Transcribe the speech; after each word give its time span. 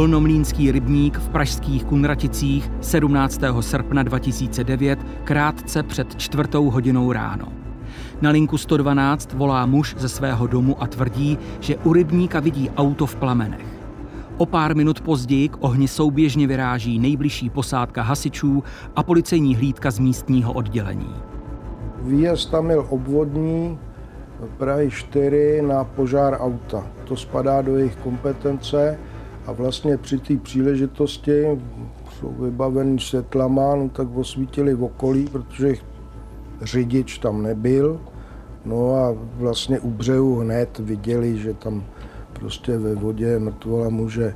Dolnomlínský 0.00 0.72
rybník 0.72 1.18
v 1.18 1.28
pražských 1.28 1.84
Kunraticích 1.84 2.70
17. 2.80 3.40
srpna 3.60 4.02
2009 4.02 4.98
krátce 5.24 5.82
před 5.82 6.16
čtvrtou 6.16 6.70
hodinou 6.70 7.12
ráno. 7.12 7.52
Na 8.20 8.30
linku 8.30 8.58
112 8.58 9.32
volá 9.32 9.66
muž 9.66 9.94
ze 9.98 10.08
svého 10.08 10.46
domu 10.46 10.82
a 10.82 10.86
tvrdí, 10.86 11.38
že 11.60 11.76
u 11.76 11.92
rybníka 11.92 12.40
vidí 12.40 12.70
auto 12.76 13.06
v 13.06 13.16
plamenech. 13.16 13.66
O 14.36 14.46
pár 14.46 14.76
minut 14.76 15.00
později 15.00 15.48
k 15.48 15.56
ohni 15.60 15.88
souběžně 15.88 16.46
vyráží 16.46 16.98
nejbližší 16.98 17.50
posádka 17.50 18.02
hasičů 18.02 18.62
a 18.96 19.02
policejní 19.02 19.56
hlídka 19.56 19.90
z 19.90 19.98
místního 19.98 20.52
oddělení. 20.52 21.14
Výjezd 22.02 22.50
tam 22.50 22.66
byl 22.66 22.86
obvodní 22.88 23.78
Prahy 24.58 24.90
4 24.90 25.62
na 25.62 25.84
požár 25.84 26.36
auta. 26.40 26.86
To 27.04 27.16
spadá 27.16 27.62
do 27.62 27.76
jejich 27.76 27.96
kompetence 27.96 28.98
a 29.50 29.52
vlastně 29.52 29.96
při 29.96 30.18
té 30.18 30.36
příležitosti 30.36 31.58
jsou 32.18 32.32
vybavený 32.38 32.98
světlama, 32.98 33.76
no 33.76 33.88
tak 33.88 34.16
osvítili 34.16 34.74
v 34.74 34.84
okolí, 34.84 35.26
protože 35.32 35.74
řidič 36.62 37.18
tam 37.18 37.42
nebyl. 37.42 38.00
No 38.64 38.94
a 38.94 39.16
vlastně 39.36 39.80
u 39.80 39.90
břehu 39.90 40.38
hned 40.38 40.78
viděli, 40.78 41.38
že 41.38 41.54
tam 41.54 41.84
prostě 42.32 42.78
ve 42.78 42.94
vodě 42.94 43.38
mrtvola 43.38 43.88
muže. 43.88 44.34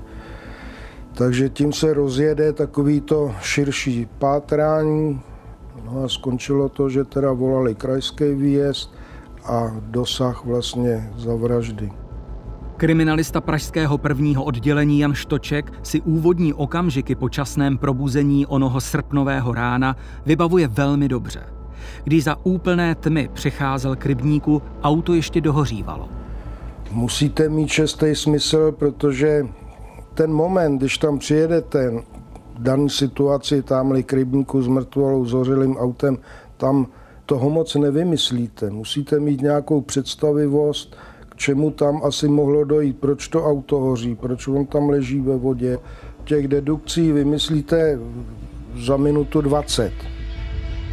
Takže 1.15 1.49
tím 1.49 1.73
se 1.73 1.95
rozjede 1.95 2.53
takový 2.53 3.01
to 3.01 3.34
širší 3.41 4.09
pátrání. 4.19 5.21
No 5.84 6.05
a 6.05 6.09
skončilo 6.09 6.69
to, 6.69 6.89
že 6.89 7.05
teda 7.05 7.33
volali 7.33 7.75
krajský 7.75 8.34
výjezd 8.34 8.95
a 9.45 9.77
dosah 9.81 10.45
vlastně 10.45 11.11
za 11.17 11.34
vraždy. 11.34 12.03
Kriminalista 12.77 13.41
pražského 13.41 13.98
prvního 13.98 14.44
oddělení 14.44 14.98
Jan 14.98 15.14
Štoček 15.14 15.72
si 15.83 16.00
úvodní 16.00 16.55
okamžiky 16.55 17.14
po 17.14 17.28
časném 17.28 17.78
probuzení 17.78 18.47
onoho 18.47 18.81
srpnového 18.81 19.55
rána 19.55 19.97
vybavuje 20.27 20.69
velmi 20.69 21.08
dobře. 21.08 21.42
Když 22.05 22.25
za 22.25 22.36
úplné 22.42 22.94
tmy 22.94 23.31
přicházel 23.33 23.97
k 23.97 24.06
rybníku, 24.06 24.62
auto 24.83 25.14
ještě 25.14 25.41
dohořívalo. 25.41 26.08
Musíte 26.91 27.48
mít 27.48 27.69
šestý 27.69 28.14
smysl, 28.14 28.72
protože 28.72 29.47
ten 30.14 30.33
moment, 30.33 30.78
když 30.78 30.98
tam 30.98 31.19
přijedete, 31.19 31.92
daný 32.59 32.91
situaci, 32.91 33.62
tamhle 33.62 34.03
k 34.03 34.12
rybníku 34.12 34.62
s 34.62 34.66
mrtvolou, 34.69 35.25
zořilým 35.25 35.77
autem, 35.77 36.19
tam 36.56 36.86
toho 37.27 37.50
moc 37.50 37.75
nevymyslíte. 37.75 38.70
Musíte 38.70 39.20
mít 39.20 39.41
nějakou 39.41 39.81
představivost, 39.81 40.97
k 41.35 41.39
čemu 41.39 41.71
tam 41.71 42.01
asi 42.05 42.29
mohlo 42.29 42.65
dojít, 42.65 42.99
proč 42.99 43.29
to 43.29 43.45
auto 43.45 43.77
hoří, 43.77 44.15
proč 44.15 44.49
on 44.49 44.67
tam 44.67 44.91
leží 44.91 45.21
ve 45.21 45.37
vodě. 45.37 45.79
Těch 46.25 46.49
dedukcí 46.49 47.13
vymyslíte 47.13 47.99
za 48.77 48.97
minutu 48.97 49.41
20. 49.41 49.93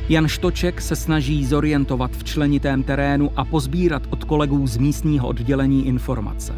Jan 0.09 0.27
Štoček 0.27 0.81
se 0.81 0.95
snaží 0.95 1.45
zorientovat 1.45 2.11
v 2.11 2.23
členitém 2.23 2.83
terénu 2.83 3.31
a 3.35 3.45
pozbírat 3.45 4.03
od 4.09 4.23
kolegů 4.23 4.67
z 4.67 4.77
místního 4.77 5.27
oddělení 5.27 5.87
informace. 5.87 6.53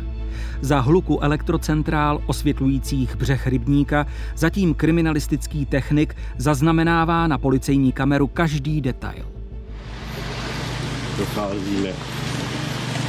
Za 0.62 0.80
hluku 0.80 1.20
elektrocentrál 1.22 2.22
osvětlujících 2.26 3.16
břeh 3.16 3.48
rybníka 3.48 4.06
zatím 4.36 4.74
kriminalistický 4.74 5.66
technik 5.66 6.16
zaznamenává 6.38 7.28
na 7.28 7.38
policejní 7.38 7.92
kameru 7.92 8.28
každý 8.28 8.82
detail. 8.82 9.26
Docházíme 11.18 12.23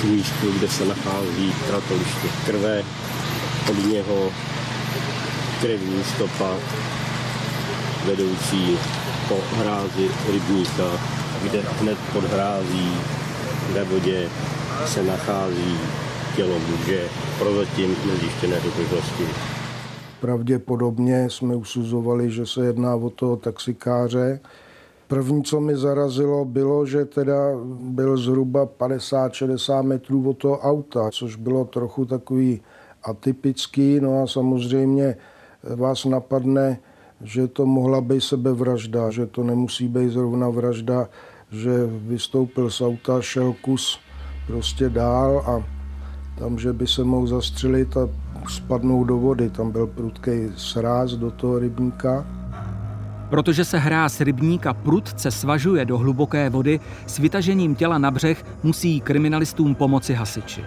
místu, 0.04 0.52
kde 0.58 0.68
se 0.68 0.84
nachází 0.84 1.52
kratoliště 1.68 2.28
krve, 2.46 2.82
od 3.70 3.86
něho 3.92 4.30
krevní 5.60 6.04
stopa 6.04 6.54
vedoucí 8.06 8.78
po 9.28 9.38
hrázi 9.56 10.08
rybníka, 10.32 10.84
kde 11.42 11.60
hned 11.80 11.98
pod 12.12 12.24
hrází 12.24 12.92
ve 13.72 13.84
vodě 13.84 14.28
se 14.86 15.02
nachází 15.02 15.78
tělo 16.36 16.58
muže, 16.58 17.08
prozatím 17.38 17.96
nezjištěné 18.06 18.56
totožnosti. 18.60 19.24
Pravděpodobně 20.20 21.30
jsme 21.30 21.56
usuzovali, 21.56 22.30
že 22.30 22.46
se 22.46 22.66
jedná 22.66 22.94
o 22.94 23.10
toho 23.10 23.36
taxikáře. 23.36 24.40
První, 25.14 25.42
co 25.42 25.60
mi 25.60 25.76
zarazilo, 25.76 26.44
bylo, 26.44 26.86
že 26.86 27.04
teda 27.04 27.34
byl 27.80 28.16
zhruba 28.16 28.66
50-60 28.66 29.82
metrů 29.82 30.30
od 30.30 30.38
toho 30.38 30.58
auta, 30.58 31.10
což 31.10 31.36
bylo 31.36 31.64
trochu 31.64 32.04
takový 32.04 32.60
atypický. 33.02 34.00
No 34.00 34.22
a 34.22 34.26
samozřejmě 34.26 35.16
vás 35.76 36.04
napadne, 36.04 36.78
že 37.22 37.48
to 37.48 37.66
mohla 37.66 38.00
být 38.00 38.20
sebevražda, 38.20 39.10
že 39.10 39.26
to 39.26 39.42
nemusí 39.42 39.88
být 39.88 40.10
zrovna 40.10 40.48
vražda, 40.48 41.08
že 41.50 41.86
vystoupil 41.86 42.70
z 42.70 42.80
auta, 42.80 43.20
šel 43.20 43.54
kus 43.62 43.98
prostě 44.46 44.88
dál 44.88 45.38
a 45.46 45.64
tam, 46.38 46.58
že 46.58 46.72
by 46.72 46.86
se 46.86 47.04
mohl 47.04 47.26
zastřelit 47.26 47.96
a 47.96 48.08
spadnout 48.50 49.06
do 49.06 49.16
vody. 49.16 49.50
Tam 49.50 49.70
byl 49.70 49.86
prudký 49.86 50.50
sráz 50.56 51.12
do 51.12 51.30
toho 51.30 51.58
rybníka. 51.58 52.26
Protože 53.30 53.64
se 53.64 53.78
hráz 53.78 54.20
rybníka 54.20 54.74
prudce 54.74 55.30
svažuje 55.30 55.84
do 55.84 55.98
hluboké 55.98 56.50
vody, 56.50 56.80
s 57.06 57.18
vytažením 57.18 57.74
těla 57.74 57.98
na 57.98 58.10
břeh 58.10 58.44
musí 58.62 59.00
kriminalistům 59.00 59.74
pomoci 59.74 60.14
hasiči. 60.14 60.64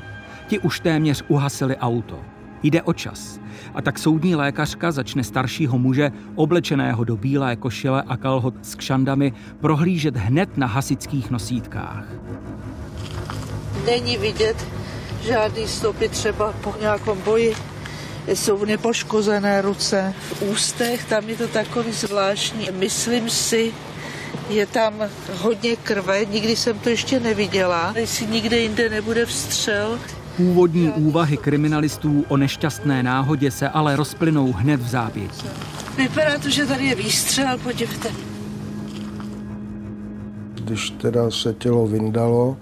Ti 0.48 0.60
už 0.60 0.80
téměř 0.80 1.24
uhasili 1.28 1.78
auto. 1.78 2.20
Jde 2.64 2.82
o 2.82 2.94
čas. 2.94 3.40
A 3.74 3.82
tak 3.82 4.00
soudní 4.00 4.36
lékařka 4.36 4.92
začne 4.92 5.24
staršího 5.24 5.78
muže, 5.78 6.12
oblečeného 6.36 7.04
do 7.04 7.18
bílé 7.18 7.56
košile 7.56 8.04
a 8.08 8.18
kalhot 8.18 8.66
s 8.66 8.76
kšandami, 8.76 9.34
prohlížet 9.60 10.18
hned 10.18 10.58
na 10.58 10.68
hasických 10.68 11.32
nosítkách. 11.32 12.06
Není 13.86 14.18
vidět 14.18 14.68
žádný 15.22 15.68
stopy 15.68 16.10
třeba 16.10 16.54
po 16.64 16.74
nějakém 16.82 17.22
boji. 17.26 17.56
Jsou 18.28 18.66
nepoškozené 18.66 19.62
ruce 19.62 20.14
v 20.20 20.42
ústech, 20.42 21.06
tam 21.06 21.30
je 21.30 21.36
to 21.36 21.48
takový 21.48 21.92
zvláštní. 21.92 22.70
Myslím 22.72 23.30
si, 23.30 23.74
je 24.50 24.66
tam 24.66 24.94
hodně 25.34 25.76
krve, 25.76 26.26
nikdy 26.26 26.56
jsem 26.56 26.80
to 26.80 26.90
ještě 26.90 27.20
neviděla. 27.20 27.94
Jestli 27.96 28.28
nikde 28.28 28.60
jinde 28.60 28.90
nebude 28.90 29.26
vstřel, 29.26 30.00
Původní 30.38 30.92
úvahy 30.92 31.38
kriminalistů 31.38 32.26
o 32.28 32.38
nešťastné 32.38 33.04
náhodě 33.04 33.52
se 33.52 33.70
ale 33.70 33.96
rozplynou 33.96 34.52
hned 34.52 34.82
v 34.82 34.88
zápětí. 34.88 35.48
Vypadá 35.98 36.38
to, 36.38 36.50
že 36.50 36.66
tady 36.66 36.86
je 36.86 36.96
výstřel, 36.96 37.58
podívejte. 37.58 38.10
Když 40.54 40.90
teda 40.90 41.32
se 41.32 41.54
tělo 41.54 41.88
vyndalo, 41.88 42.58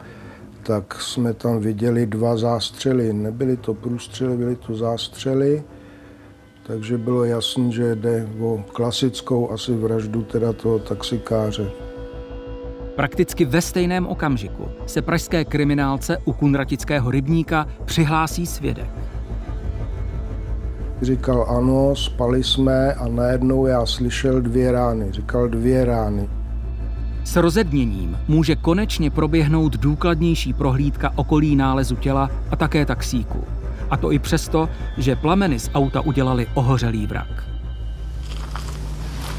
tak 0.65 1.01
jsme 1.01 1.33
tam 1.33 1.59
viděli 1.59 2.05
dva 2.05 2.37
zástřely. 2.37 3.13
Nebyly 3.13 3.57
to 3.57 3.73
průstřely, 3.73 4.37
byly 4.37 4.55
to 4.55 4.75
zástřely, 4.75 5.63
takže 6.67 6.97
bylo 6.97 7.23
jasné, 7.23 7.71
že 7.71 7.95
jde 7.95 8.27
o 8.39 8.63
klasickou 8.73 9.51
asi 9.51 9.73
vraždu 9.73 10.23
teda 10.23 10.53
toho 10.53 10.79
taxikáře. 10.79 11.71
Prakticky 12.95 13.45
ve 13.45 13.61
stejném 13.61 14.07
okamžiku 14.07 14.67
se 14.85 15.01
pražské 15.01 15.45
kriminálce 15.45 16.17
u 16.25 16.33
Kunratického 16.33 17.11
rybníka 17.11 17.67
přihlásí 17.85 18.45
svědek. 18.45 18.89
Říkal 21.01 21.45
ano, 21.49 21.95
spali 21.95 22.43
jsme 22.43 22.93
a 22.93 23.07
najednou 23.07 23.65
já 23.65 23.85
slyšel 23.85 24.41
dvě 24.41 24.71
rány. 24.71 25.11
Říkal 25.11 25.47
dvě 25.47 25.85
rány. 25.85 26.29
S 27.25 27.35
rozedněním 27.35 28.17
může 28.27 28.55
konečně 28.55 29.11
proběhnout 29.11 29.77
důkladnější 29.77 30.53
prohlídka 30.53 31.13
okolí 31.15 31.55
nálezu 31.55 31.95
těla 31.95 32.31
a 32.51 32.55
také 32.55 32.85
taxíku. 32.85 33.43
A 33.89 33.97
to 33.97 34.11
i 34.11 34.19
přesto, 34.19 34.69
že 34.97 35.15
plameny 35.15 35.59
z 35.59 35.69
auta 35.73 36.01
udělali 36.01 36.47
ohořelý 36.53 37.07
vrak. 37.07 37.43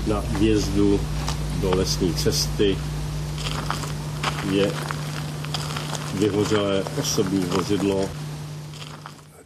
Na 0.06 0.20
vjezdu 0.38 1.00
do 1.60 1.70
lesní 1.76 2.14
cesty 2.14 2.76
je 4.50 4.72
vyhořelé 6.18 6.82
osobní 7.00 7.40
vozidlo. 7.40 8.04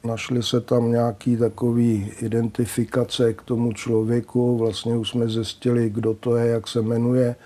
Našli 0.04 0.42
se 0.42 0.60
tam 0.60 0.90
nějaký 0.90 1.36
takový 1.36 2.10
identifikace 2.20 3.32
k 3.34 3.42
tomu 3.42 3.72
člověku, 3.72 4.58
vlastně 4.58 4.96
už 4.96 5.10
jsme 5.10 5.28
zjistili, 5.28 5.90
kdo 5.90 6.14
to 6.14 6.36
je, 6.36 6.46
jak 6.50 6.68
se 6.68 6.82
jmenuje. 6.82 7.36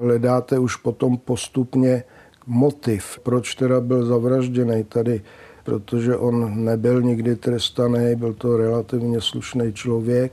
Hledáte 0.00 0.58
už 0.58 0.76
potom 0.76 1.18
postupně 1.18 2.04
motiv, 2.46 3.18
proč 3.22 3.54
teda 3.54 3.80
byl 3.80 4.06
zavražděný 4.06 4.84
tady, 4.84 5.22
protože 5.64 6.16
on 6.16 6.64
nebyl 6.64 7.02
nikdy 7.02 7.36
trestaný, 7.36 8.16
byl 8.16 8.34
to 8.34 8.56
relativně 8.56 9.20
slušný 9.20 9.72
člověk, 9.72 10.32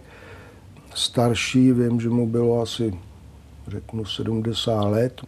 starší, 0.96 1.72
vím, 1.72 2.00
že 2.00 2.10
mu 2.10 2.28
bylo 2.28 2.62
asi, 2.62 3.00
řeknu, 3.68 4.06
70 4.06 4.82
let. 4.84 5.22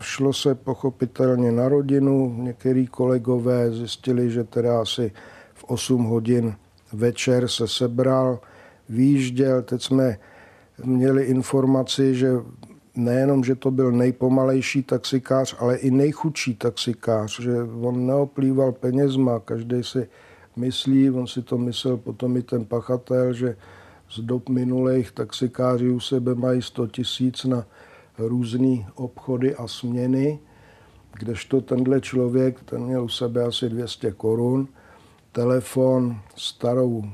Šlo 0.00 0.32
se 0.32 0.54
pochopitelně 0.54 1.52
na 1.52 1.68
rodinu, 1.68 2.42
některý 2.42 2.86
kolegové 2.86 3.72
zjistili, 3.72 4.30
že 4.30 4.44
teda 4.44 4.80
asi 4.80 5.12
v 5.54 5.64
8 5.64 6.04
hodin 6.04 6.54
večer 6.92 7.48
se 7.48 7.68
sebral, 7.68 8.40
výjížděl. 8.88 9.62
Teď 9.62 9.82
jsme 9.82 10.18
měli 10.84 11.24
informaci, 11.24 12.14
že 12.14 12.32
nejenom, 12.98 13.44
že 13.44 13.54
to 13.54 13.70
byl 13.70 13.92
nejpomalejší 13.92 14.82
taxikář, 14.82 15.56
ale 15.58 15.76
i 15.76 15.90
nejchudší 15.90 16.54
taxikář, 16.54 17.40
že 17.40 17.52
on 17.80 18.06
neoplýval 18.06 18.72
penězma, 18.72 19.40
každý 19.40 19.84
si 19.84 20.08
myslí, 20.56 21.10
on 21.10 21.26
si 21.26 21.42
to 21.42 21.58
myslel 21.58 21.96
potom 21.96 22.36
i 22.36 22.42
ten 22.42 22.64
pachatel, 22.64 23.32
že 23.32 23.56
z 24.10 24.20
dob 24.20 24.48
minulých 24.48 25.12
taxikáři 25.12 25.90
u 25.90 26.00
sebe 26.00 26.34
mají 26.34 26.62
100 26.62 26.86
tisíc 26.86 27.44
na 27.44 27.66
různé 28.18 28.86
obchody 28.94 29.54
a 29.54 29.68
směny, 29.68 30.38
kdežto 31.18 31.60
tenhle 31.60 32.00
člověk, 32.00 32.62
ten 32.62 32.82
měl 32.82 33.04
u 33.04 33.08
sebe 33.08 33.44
asi 33.44 33.68
200 33.68 34.12
korun, 34.12 34.68
telefon, 35.32 36.20
starou 36.36 37.04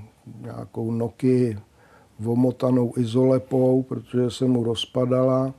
nějakou 0.40 0.90
Nokia, 0.90 1.60
vomotanou 2.19 2.92
izolepou, 2.96 3.82
protože 3.82 4.30
se 4.30 4.44
mu 4.44 4.64
rozpadala. 4.64 5.54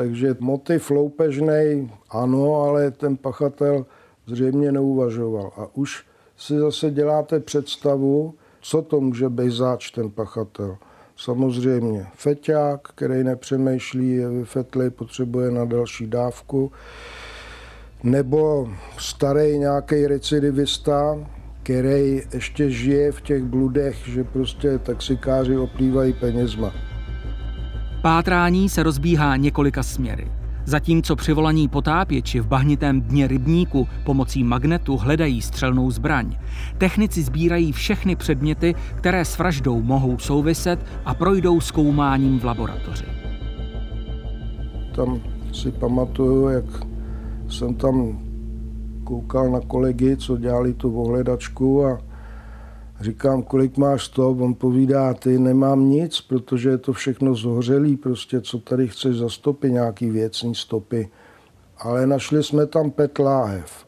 Takže 0.00 0.36
motiv 0.40 0.90
loupežnej 0.90 1.88
ano, 2.10 2.54
ale 2.54 2.90
ten 2.90 3.16
pachatel 3.16 3.86
zřejmě 4.26 4.72
neuvažoval. 4.72 5.52
A 5.56 5.66
už 5.74 6.04
si 6.36 6.58
zase 6.58 6.90
děláte 6.90 7.40
představu, 7.40 8.34
co 8.60 8.82
to 8.82 9.00
může 9.00 9.28
být 9.28 9.52
zač 9.52 9.90
ten 9.90 10.10
pachatel. 10.10 10.76
Samozřejmě 11.16 12.06
feťák, 12.14 12.80
který 12.88 13.24
nepřemýšlí, 13.24 14.10
je 14.10 14.28
vyfetlý, 14.28 14.90
potřebuje 14.90 15.50
na 15.50 15.64
další 15.64 16.06
dávku. 16.06 16.72
Nebo 18.02 18.68
starý 18.98 19.58
nějaký 19.58 20.06
recidivista, 20.06 21.18
který 21.62 22.22
ještě 22.34 22.70
žije 22.70 23.12
v 23.12 23.20
těch 23.20 23.44
bludech, 23.44 23.96
že 24.08 24.24
prostě 24.24 24.78
taxikáři 24.78 25.56
oplývají 25.56 26.12
penězma. 26.12 26.89
Pátrání 28.02 28.68
se 28.68 28.82
rozbíhá 28.82 29.36
několika 29.36 29.82
směry. 29.82 30.28
Zatímco 30.64 31.16
přivolaní 31.16 31.68
potápěči 31.68 32.40
v 32.40 32.46
bahnitém 32.46 33.00
dně 33.00 33.26
rybníku 33.26 33.88
pomocí 34.04 34.44
magnetu 34.44 34.96
hledají 34.96 35.42
střelnou 35.42 35.90
zbraň, 35.90 36.36
technici 36.78 37.22
sbírají 37.22 37.72
všechny 37.72 38.16
předměty, 38.16 38.74
které 38.96 39.24
s 39.24 39.38
vraždou 39.38 39.82
mohou 39.82 40.18
souviset 40.18 40.86
a 41.04 41.14
projdou 41.14 41.60
zkoumáním 41.60 42.38
v 42.38 42.44
laboratoři. 42.44 43.04
Tam 44.96 45.20
si 45.52 45.72
pamatuju, 45.72 46.48
jak 46.48 46.64
jsem 47.48 47.74
tam 47.74 48.18
koukal 49.04 49.50
na 49.50 49.60
kolegy, 49.60 50.16
co 50.16 50.36
dělali 50.36 50.74
tu 50.74 51.00
ohledačku 51.00 51.86
a 51.86 51.98
Říkám, 53.00 53.42
kolik 53.42 53.76
máš 53.76 54.08
to? 54.08 54.30
On 54.30 54.54
povídá, 54.54 55.14
ty 55.14 55.38
nemám 55.38 55.88
nic, 55.88 56.20
protože 56.20 56.70
je 56.70 56.78
to 56.78 56.92
všechno 56.92 57.34
zhořelý, 57.34 57.96
prostě 57.96 58.40
co 58.40 58.58
tady 58.58 58.88
chceš 58.88 59.16
za 59.16 59.28
stopy, 59.28 59.70
nějaký 59.70 60.10
věcní 60.10 60.54
stopy. 60.54 61.08
Ale 61.78 62.06
našli 62.06 62.44
jsme 62.44 62.66
tam 62.66 62.90
pet 62.90 63.18
láhev. 63.18 63.86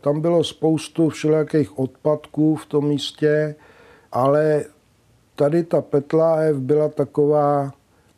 Tam 0.00 0.20
bylo 0.20 0.44
spoustu 0.44 1.08
všelijakých 1.08 1.78
odpadků 1.78 2.56
v 2.56 2.66
tom 2.66 2.88
místě, 2.88 3.54
ale 4.12 4.64
tady 5.36 5.64
ta 5.64 5.80
petláhev 5.80 6.56
byla 6.56 6.88
taková 6.88 7.72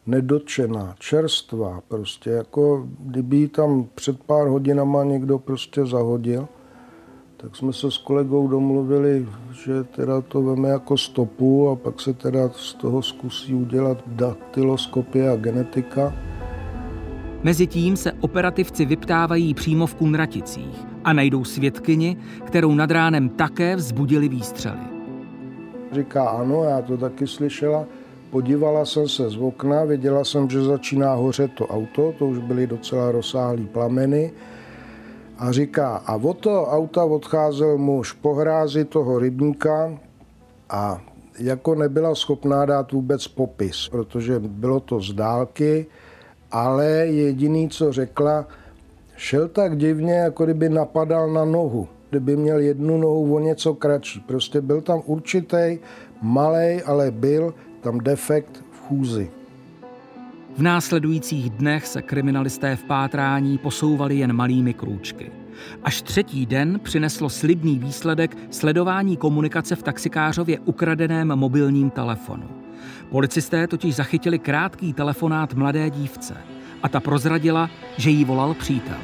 nedotčená, 0.06 0.94
čerstvá 0.98 1.80
prostě, 1.88 2.30
jako 2.30 2.88
kdyby 2.98 3.48
tam 3.48 3.88
před 3.94 4.24
pár 4.24 4.46
hodinama 4.46 5.04
někdo 5.04 5.38
prostě 5.38 5.86
zahodil 5.86 6.48
tak 7.36 7.56
jsme 7.56 7.72
se 7.72 7.90
s 7.90 7.98
kolegou 7.98 8.48
domluvili, 8.48 9.26
že 9.64 9.84
teda 9.84 10.20
to 10.20 10.42
veme 10.42 10.68
jako 10.68 10.98
stopu 10.98 11.68
a 11.68 11.76
pak 11.76 12.00
se 12.00 12.12
teda 12.12 12.48
z 12.48 12.74
toho 12.74 13.02
zkusí 13.02 13.54
udělat 13.54 13.98
daktyloskopie 14.06 15.30
a 15.30 15.36
genetika. 15.36 16.14
Mezitím 17.42 17.96
se 17.96 18.12
operativci 18.12 18.84
vyptávají 18.84 19.54
přímo 19.54 19.86
v 19.86 19.94
Kunraticích 19.94 20.86
a 21.04 21.12
najdou 21.12 21.44
svědkyni, 21.44 22.16
kterou 22.44 22.74
nad 22.74 22.90
ránem 22.90 23.28
také 23.28 23.76
vzbudili 23.76 24.28
výstřely. 24.28 24.86
Říká 25.92 26.28
ano, 26.28 26.64
já 26.64 26.82
to 26.82 26.96
taky 26.96 27.26
slyšela. 27.26 27.84
Podívala 28.30 28.84
jsem 28.84 29.08
se 29.08 29.30
z 29.30 29.36
okna, 29.36 29.84
viděla 29.84 30.24
jsem, 30.24 30.50
že 30.50 30.62
začíná 30.62 31.14
hořet 31.14 31.52
to 31.52 31.66
auto, 31.66 32.14
to 32.18 32.26
už 32.26 32.38
byly 32.38 32.66
docela 32.66 33.12
rozsáhlé 33.12 33.62
plameny 33.72 34.32
a 35.38 35.52
říká, 35.52 35.96
a 36.06 36.16
od 36.16 36.38
toho 36.38 36.66
auta 36.66 37.04
odcházel 37.04 37.78
muž 37.78 38.12
po 38.12 38.34
hrázi 38.34 38.84
toho 38.84 39.18
rybníka 39.18 39.98
a 40.70 41.02
jako 41.38 41.74
nebyla 41.74 42.14
schopná 42.14 42.66
dát 42.66 42.92
vůbec 42.92 43.28
popis, 43.28 43.88
protože 43.88 44.38
bylo 44.38 44.80
to 44.80 45.00
z 45.00 45.12
dálky, 45.12 45.86
ale 46.50 46.86
jediný, 46.90 47.68
co 47.68 47.92
řekla, 47.92 48.46
šel 49.16 49.48
tak 49.48 49.76
divně, 49.76 50.14
jako 50.14 50.44
kdyby 50.44 50.68
napadal 50.68 51.32
na 51.32 51.44
nohu, 51.44 51.88
kdyby 52.10 52.36
měl 52.36 52.58
jednu 52.58 52.98
nohu 52.98 53.34
o 53.34 53.38
něco 53.38 53.74
kratší. 53.74 54.20
Prostě 54.20 54.60
byl 54.60 54.80
tam 54.80 55.02
určitý 55.06 55.78
malý, 56.22 56.82
ale 56.86 57.10
byl 57.10 57.54
tam 57.80 57.98
defekt 57.98 58.64
v 58.70 58.80
chůzi. 58.80 59.30
V 60.56 60.62
následujících 60.62 61.50
dnech 61.50 61.86
se 61.86 62.02
kriminalisté 62.02 62.76
v 62.76 62.84
pátrání 62.84 63.58
posouvali 63.58 64.18
jen 64.18 64.32
malými 64.32 64.74
krůčky. 64.74 65.30
Až 65.82 66.02
třetí 66.02 66.46
den 66.46 66.80
přineslo 66.82 67.28
slibný 67.28 67.78
výsledek 67.78 68.36
sledování 68.50 69.16
komunikace 69.16 69.76
v 69.76 69.82
taxikářově 69.82 70.58
ukradeném 70.58 71.28
mobilním 71.36 71.90
telefonu. 71.90 72.48
Policisté 73.10 73.66
totiž 73.66 73.94
zachytili 73.94 74.38
krátký 74.38 74.92
telefonát 74.92 75.54
mladé 75.54 75.90
dívce 75.90 76.34
a 76.82 76.88
ta 76.88 77.00
prozradila, 77.00 77.70
že 77.96 78.10
jí 78.10 78.24
volal 78.24 78.54
přítel. 78.54 78.98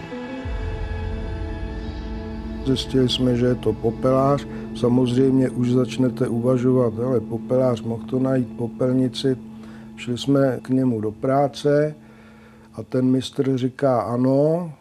Zjistili 2.67 3.09
jsme, 3.09 3.37
že 3.37 3.47
je 3.47 3.55
to 3.55 3.73
popelář. 3.73 4.47
Samozřejmě 4.75 5.51
už 5.51 5.71
začnete 5.71 6.29
uvažovat, 6.29 6.95
ale 7.07 7.21
popelář 7.21 7.83
mohl 7.83 8.03
to 8.07 8.19
najít 8.19 8.49
popelnici, 8.57 9.37
Šli 9.97 10.19
jsme 10.19 10.59
k 10.63 10.69
němu 10.69 11.01
do 11.01 11.13
práce 11.13 11.95
a 12.75 12.83
ten 12.83 13.11
mistr 13.11 13.57
říká 13.59 14.01
ano, 14.01 14.73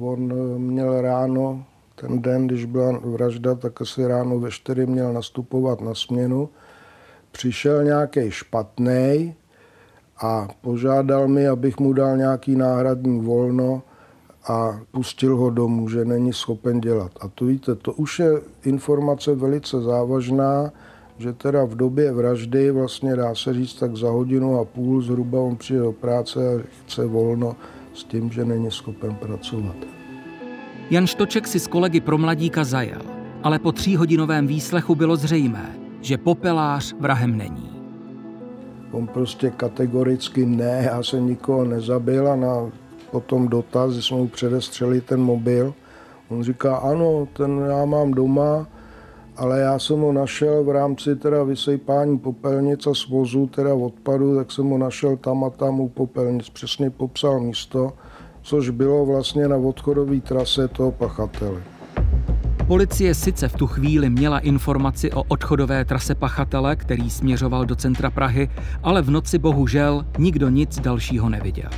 on 0.00 0.34
měl 0.58 1.00
ráno, 1.00 1.64
ten 1.94 2.22
den, 2.22 2.46
když 2.46 2.64
byla 2.64 3.00
vražda, 3.04 3.54
tak 3.54 3.82
asi 3.82 4.06
ráno 4.06 4.38
ve 4.38 4.50
čtyři 4.50 4.86
měl 4.86 5.12
nastupovat 5.12 5.80
na 5.80 5.94
směnu. 5.94 6.48
Přišel 7.32 7.84
nějaký 7.84 8.30
špatný 8.30 9.34
a 10.22 10.48
požádal 10.60 11.28
mi, 11.28 11.48
abych 11.48 11.78
mu 11.78 11.92
dal 11.92 12.16
nějaký 12.16 12.56
náhradní 12.56 13.20
volno 13.20 13.82
a 14.48 14.80
pustil 14.90 15.36
ho 15.36 15.50
domů, 15.50 15.88
že 15.88 16.04
není 16.04 16.32
schopen 16.32 16.80
dělat. 16.80 17.12
A 17.20 17.28
to 17.28 17.44
víte, 17.44 17.74
to 17.74 17.92
už 17.92 18.18
je 18.18 18.30
informace 18.64 19.34
velice 19.34 19.80
závažná, 19.80 20.72
že 21.18 21.32
teda 21.32 21.64
v 21.64 21.74
době 21.74 22.12
vraždy, 22.12 22.70
vlastně 22.70 23.16
dá 23.16 23.34
se 23.34 23.54
říct 23.54 23.74
tak 23.74 23.96
za 23.96 24.10
hodinu 24.10 24.58
a 24.58 24.64
půl 24.64 25.02
zhruba 25.02 25.40
on 25.40 25.56
přijde 25.56 25.80
do 25.80 25.92
práce 25.92 26.38
a 26.54 26.62
chce 26.84 27.06
volno 27.06 27.56
s 27.94 28.04
tím, 28.04 28.30
že 28.30 28.44
není 28.44 28.70
schopen 28.70 29.14
pracovat. 29.14 29.76
Jan 30.90 31.06
Štoček 31.06 31.46
si 31.46 31.60
s 31.60 31.66
kolegy 31.66 32.00
pro 32.00 32.18
mladíka 32.18 32.64
zajel, 32.64 33.00
ale 33.42 33.58
po 33.58 33.72
tříhodinovém 33.72 34.46
výslechu 34.46 34.94
bylo 34.94 35.16
zřejmé, 35.16 35.78
že 36.00 36.18
popelář 36.18 36.94
vrahem 37.00 37.36
není. 37.36 37.70
On 38.92 39.06
prostě 39.06 39.50
kategoricky 39.50 40.46
ne, 40.46 40.82
já 40.92 41.02
jsem 41.02 41.26
nikoho 41.26 41.64
nezabil 41.64 42.28
a 42.28 42.36
na 42.36 42.70
potom 43.10 43.48
dotaz, 43.48 43.92
že 43.92 44.02
jsme 44.02 44.16
mu 44.16 44.28
předestřeli 44.28 45.00
ten 45.00 45.20
mobil. 45.20 45.74
On 46.28 46.42
říká, 46.42 46.76
ano, 46.76 47.28
ten 47.32 47.66
já 47.68 47.84
mám 47.84 48.10
doma, 48.10 48.66
ale 49.36 49.60
já 49.60 49.78
jsem 49.78 50.00
ho 50.00 50.12
našel 50.12 50.64
v 50.64 50.70
rámci 50.70 51.16
teda 51.16 51.42
vysejpání 51.42 52.18
popelnic 52.18 52.86
a 52.86 52.94
svozu 52.94 53.46
teda 53.46 53.74
odpadu, 53.74 54.36
tak 54.36 54.52
jsem 54.52 54.70
ho 54.70 54.78
našel 54.78 55.16
tam 55.16 55.44
a 55.44 55.50
tam 55.50 55.80
u 55.80 55.88
popelnic. 55.88 56.48
Přesně 56.48 56.90
popsal 56.90 57.40
místo, 57.40 57.92
což 58.42 58.70
bylo 58.70 59.06
vlastně 59.06 59.48
na 59.48 59.56
odchodové 59.56 60.20
trase 60.20 60.68
toho 60.68 60.92
pachatele. 60.92 61.62
Policie 62.66 63.14
sice 63.14 63.48
v 63.48 63.54
tu 63.54 63.66
chvíli 63.66 64.10
měla 64.10 64.38
informaci 64.38 65.12
o 65.12 65.22
odchodové 65.22 65.84
trase 65.84 66.14
pachatele, 66.14 66.76
který 66.76 67.10
směřoval 67.10 67.64
do 67.64 67.76
centra 67.76 68.10
Prahy, 68.10 68.50
ale 68.82 69.02
v 69.02 69.10
noci 69.10 69.38
bohužel 69.38 70.06
nikdo 70.18 70.48
nic 70.48 70.80
dalšího 70.80 71.28
neviděl. 71.28 71.70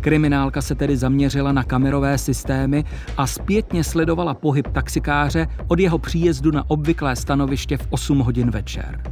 Kriminálka 0.00 0.62
se 0.62 0.74
tedy 0.74 0.96
zaměřila 0.96 1.52
na 1.52 1.64
kamerové 1.64 2.18
systémy 2.18 2.84
a 3.16 3.26
zpětně 3.26 3.84
sledovala 3.84 4.34
pohyb 4.34 4.68
taxikáře 4.68 5.46
od 5.68 5.80
jeho 5.80 5.98
příjezdu 5.98 6.50
na 6.50 6.70
obvyklé 6.70 7.16
stanoviště 7.16 7.76
v 7.76 7.86
8 7.90 8.18
hodin 8.18 8.50
večer. 8.50 9.02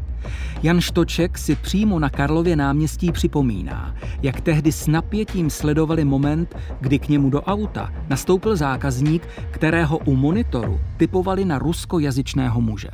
Jan 0.63 0.81
Štoček 0.81 1.39
si 1.39 1.57
přímo 1.57 1.99
na 1.99 2.11
Karlově 2.11 2.57
náměstí 2.57 3.13
připomíná, 3.13 3.95
jak 4.23 4.41
tehdy 4.41 4.73
s 4.73 4.87
napětím 4.87 5.51
sledovali 5.51 6.05
moment, 6.05 6.57
kdy 6.81 6.99
k 6.99 7.09
němu 7.09 7.31
do 7.31 7.43
auta 7.43 7.93
nastoupil 8.09 8.57
zákazník, 8.57 9.29
kterého 9.51 9.99
u 9.99 10.17
monitoru 10.17 10.81
typovali 10.97 11.45
na 11.45 11.59
ruskojazyčného 11.59 12.61
muže. 12.61 12.89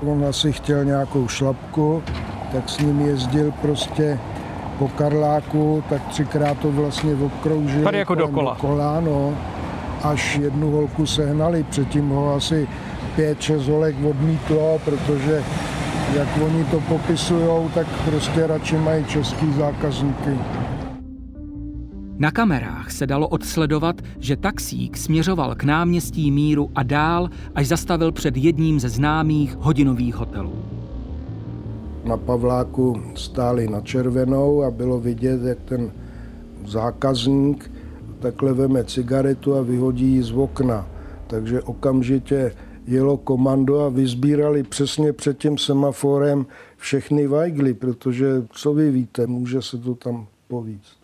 On 0.00 0.24
asi 0.24 0.52
chtěl 0.52 0.84
nějakou 0.84 1.28
šlapku, 1.28 2.02
tak 2.52 2.68
s 2.68 2.78
ním 2.78 3.00
jezdil 3.00 3.52
prostě 3.62 4.18
po 4.78 4.88
Karláku, 4.88 5.84
tak 5.88 6.08
třikrát 6.08 6.58
to 6.58 6.72
vlastně 6.72 7.14
obkroužil. 7.14 7.82
Tady 7.82 7.98
jako 7.98 8.14
dokola. 8.14 8.52
dokola 8.52 9.00
no, 9.00 9.34
až 10.02 10.36
jednu 10.36 10.70
holku 10.70 11.06
sehnali, 11.06 11.62
předtím 11.62 12.08
ho 12.08 12.34
asi 12.34 12.68
pět, 13.16 13.40
šest 13.42 13.68
holek 13.68 13.96
odmítlo, 14.04 14.80
protože 14.84 15.42
jak 16.16 16.28
oni 16.44 16.64
to 16.64 16.80
popisují, 16.80 17.70
tak 17.74 17.86
prostě 18.04 18.46
radši 18.46 18.76
mají 18.76 19.04
český 19.04 19.52
zákazníky. 19.52 20.38
Na 22.18 22.30
kamerách 22.30 22.90
se 22.90 23.06
dalo 23.06 23.28
odsledovat, 23.28 23.96
že 24.18 24.36
taxík 24.36 24.96
směřoval 24.96 25.54
k 25.54 25.64
náměstí 25.64 26.30
Míru 26.30 26.70
a 26.74 26.82
dál, 26.82 27.28
až 27.54 27.66
zastavil 27.66 28.12
před 28.12 28.36
jedním 28.36 28.80
ze 28.80 28.88
známých 28.88 29.56
hodinových 29.56 30.14
hotelů. 30.14 30.73
Na 32.04 32.16
Pavláku 32.16 33.00
stáli 33.14 33.68
na 33.68 33.80
červenou 33.80 34.62
a 34.62 34.70
bylo 34.70 35.00
vidět, 35.00 35.42
jak 35.42 35.58
ten 35.64 35.92
zákazník 36.66 37.70
takhle 38.20 38.52
veme 38.52 38.84
cigaretu 38.84 39.54
a 39.54 39.62
vyhodí 39.62 40.06
ji 40.06 40.22
z 40.22 40.32
okna. 40.32 40.88
Takže 41.26 41.62
okamžitě 41.62 42.52
jelo 42.86 43.16
komando 43.16 43.80
a 43.80 43.88
vyzbírali 43.88 44.62
přesně 44.62 45.12
před 45.12 45.38
tím 45.38 45.58
semaforem 45.58 46.46
všechny 46.76 47.26
vajgly, 47.26 47.74
protože 47.74 48.26
co 48.52 48.74
vy 48.74 48.90
víte, 48.90 49.26
může 49.26 49.62
se 49.62 49.78
to 49.78 49.94
tam 49.94 50.26
povíct. 50.48 50.96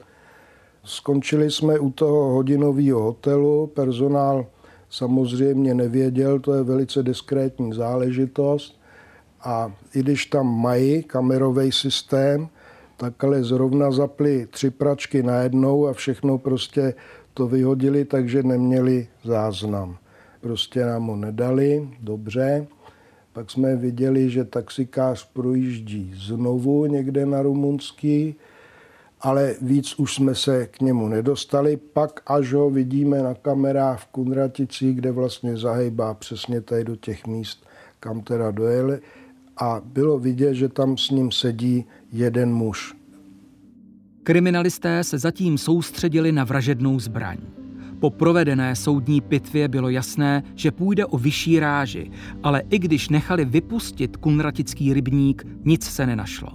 Skončili 0.85 1.50
jsme 1.50 1.78
u 1.78 1.90
toho 1.90 2.33
hodinového 2.33 3.02
hotelu, 3.02 3.66
personál 3.66 4.47
samozřejmě 4.90 5.75
nevěděl, 5.75 6.40
to 6.40 6.54
je 6.54 6.62
velice 6.62 7.02
diskrétní 7.02 7.73
záležitost. 7.73 8.79
A 9.42 9.73
i 9.94 10.00
když 10.00 10.26
tam 10.26 10.61
mají 10.61 11.02
kamerový 11.02 11.73
systém, 11.73 12.49
tak 12.97 13.25
ale 13.25 13.44
zrovna 13.44 13.90
zapli 13.90 14.47
tři 14.50 14.70
pračky 14.70 15.23
najednou 15.23 15.87
a 15.87 15.92
všechno 15.92 16.38
prostě 16.38 16.94
to 17.35 17.47
vyhodili, 17.47 18.04
takže 18.04 18.42
neměli 18.42 19.09
záznam. 19.25 19.97
Prostě 20.40 20.85
nám 20.85 21.06
ho 21.06 21.16
nedali, 21.16 21.88
dobře. 22.00 22.66
Pak 23.32 23.50
jsme 23.50 23.76
viděli, 23.76 24.30
že 24.30 24.44
taxikář 24.44 25.30
projíždí 25.32 26.14
znovu 26.16 26.87
někde 26.87 27.26
na 27.26 27.42
rumunský, 27.42 28.35
ale 29.20 29.54
víc 29.62 29.94
už 29.94 30.14
jsme 30.14 30.35
se 30.35 30.66
k 30.66 30.80
němu 30.80 31.09
nedostali. 31.09 31.76
Pak 31.76 32.20
až 32.26 32.52
ho 32.52 32.70
vidíme 32.70 33.23
na 33.23 33.35
kamerách 33.35 34.00
v 34.00 34.06
Kunratici, 34.06 34.92
kde 34.92 35.12
vlastně 35.12 35.56
zahejbá 35.56 36.14
přesně 36.14 36.61
tady 36.61 36.85
do 36.85 36.97
těch 36.97 37.26
míst, 37.26 37.66
kam 38.00 38.20
teda 38.20 38.50
dojeli. 38.50 39.00
A 39.61 39.81
bylo 39.85 40.19
vidět, 40.19 40.55
že 40.55 40.69
tam 40.69 40.97
s 40.97 41.11
ním 41.11 41.31
sedí 41.31 41.85
jeden 42.12 42.55
muž. 42.55 42.95
Kriminalisté 44.23 45.05
se 45.05 45.19
zatím 45.19 45.59
soustředili 45.59 46.33
na 46.33 46.45
vražednou 46.45 47.00
zbraň. 47.00 47.37
Po 48.00 48.11
provedené 48.11 48.76
soudní 48.76 49.21
pitvě 49.21 49.69
bylo 49.69 49.88
jasné, 49.88 50.43
že 50.55 50.71
půjde 50.71 51.07
o 51.07 51.19
vyšší 51.19 51.61
ráži, 51.61 52.11
ale 52.43 52.62
i 52.71 52.79
když 52.79 53.09
nechali 53.09 53.45
vypustit 53.45 54.17
kunratický 54.17 54.93
rybník, 54.93 55.47
nic 55.64 55.85
se 55.85 56.07
nenašlo. 56.07 56.49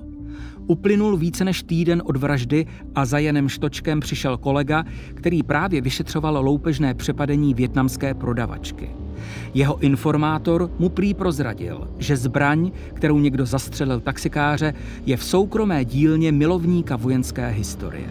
Uplynul 0.67 1.17
více 1.17 1.45
než 1.45 1.63
týden 1.63 2.01
od 2.05 2.17
vraždy 2.17 2.65
a 2.95 3.05
za 3.05 3.19
Janem 3.19 3.49
Štočkem 3.49 3.99
přišel 3.99 4.37
kolega, 4.37 4.83
který 5.13 5.43
právě 5.43 5.81
vyšetřoval 5.81 6.45
loupežné 6.45 6.93
přepadení 6.93 7.53
větnamské 7.53 8.13
prodavačky. 8.13 9.04
Jeho 9.53 9.79
informátor 9.79 10.69
mu 10.79 10.89
prý 10.89 11.13
prozradil, 11.13 11.87
že 11.97 12.17
zbraň, 12.17 12.71
kterou 12.93 13.19
někdo 13.19 13.45
zastřelil 13.45 13.99
taxikáře, 13.99 14.73
je 15.05 15.17
v 15.17 15.23
soukromé 15.23 15.85
dílně 15.85 16.31
milovníka 16.31 16.95
vojenské 16.95 17.47
historie. 17.47 18.07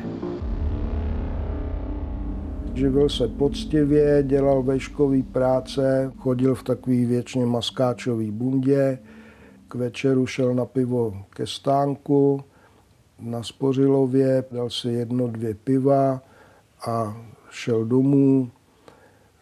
Živil 2.75 3.09
se 3.09 3.29
poctivě, 3.29 4.23
dělal 4.27 4.63
veškový 4.63 5.23
práce, 5.23 6.13
chodil 6.19 6.55
v 6.55 6.63
takový 6.63 7.07
věčně 7.07 7.47
maskáčový 7.47 8.31
bundě, 8.31 8.99
k 9.69 9.75
večeru 9.75 10.27
šel 10.27 10.55
na 10.55 10.65
pivo 10.65 11.15
ke 11.31 11.47
stánku, 11.47 12.45
na 13.21 13.43
Spořilově, 13.43 14.45
dal 14.53 14.71
si 14.71 14.89
jedno, 14.89 15.29
dvě 15.29 15.55
piva 15.55 16.23
a 16.87 17.17
šel 17.51 17.85
domů. 17.85 18.51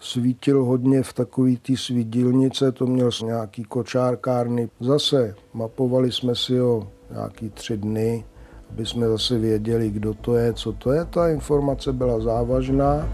Svítil 0.03 0.65
hodně 0.65 1.03
v 1.03 1.13
takový 1.13 1.57
té 1.57 1.77
svý 1.77 2.05
dílnice, 2.05 2.73
to 2.73 2.87
měl 2.87 3.11
nějaký 3.25 3.65
kočárkárny. 3.65 4.69
Zase 4.81 5.35
mapovali 5.55 6.13
jsme 6.13 6.35
si 6.35 6.59
ho 6.59 6.89
nějaký 7.11 7.51
tři 7.51 7.77
dny, 7.77 8.25
aby 8.71 8.87
jsme 8.87 9.09
zase 9.09 9.39
věděli, 9.39 9.91
kdo 9.91 10.15
to 10.15 10.37
je, 10.37 10.53
co 10.53 10.73
to 10.73 10.93
je. 10.93 11.05
Ta 11.05 11.29
informace 11.29 11.93
byla 11.93 12.21
závažná. 12.21 13.09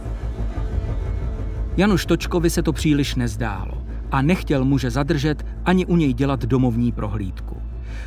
Janu 1.76 1.96
Štočkovi 1.96 2.50
se 2.50 2.62
to 2.62 2.72
příliš 2.72 3.14
nezdálo 3.14 3.74
a 4.10 4.22
nechtěl 4.22 4.64
muže 4.64 4.90
zadržet 4.90 5.46
ani 5.64 5.86
u 5.86 5.96
něj 5.96 6.12
dělat 6.12 6.40
domovní 6.44 6.92
prohlídku. 6.92 7.57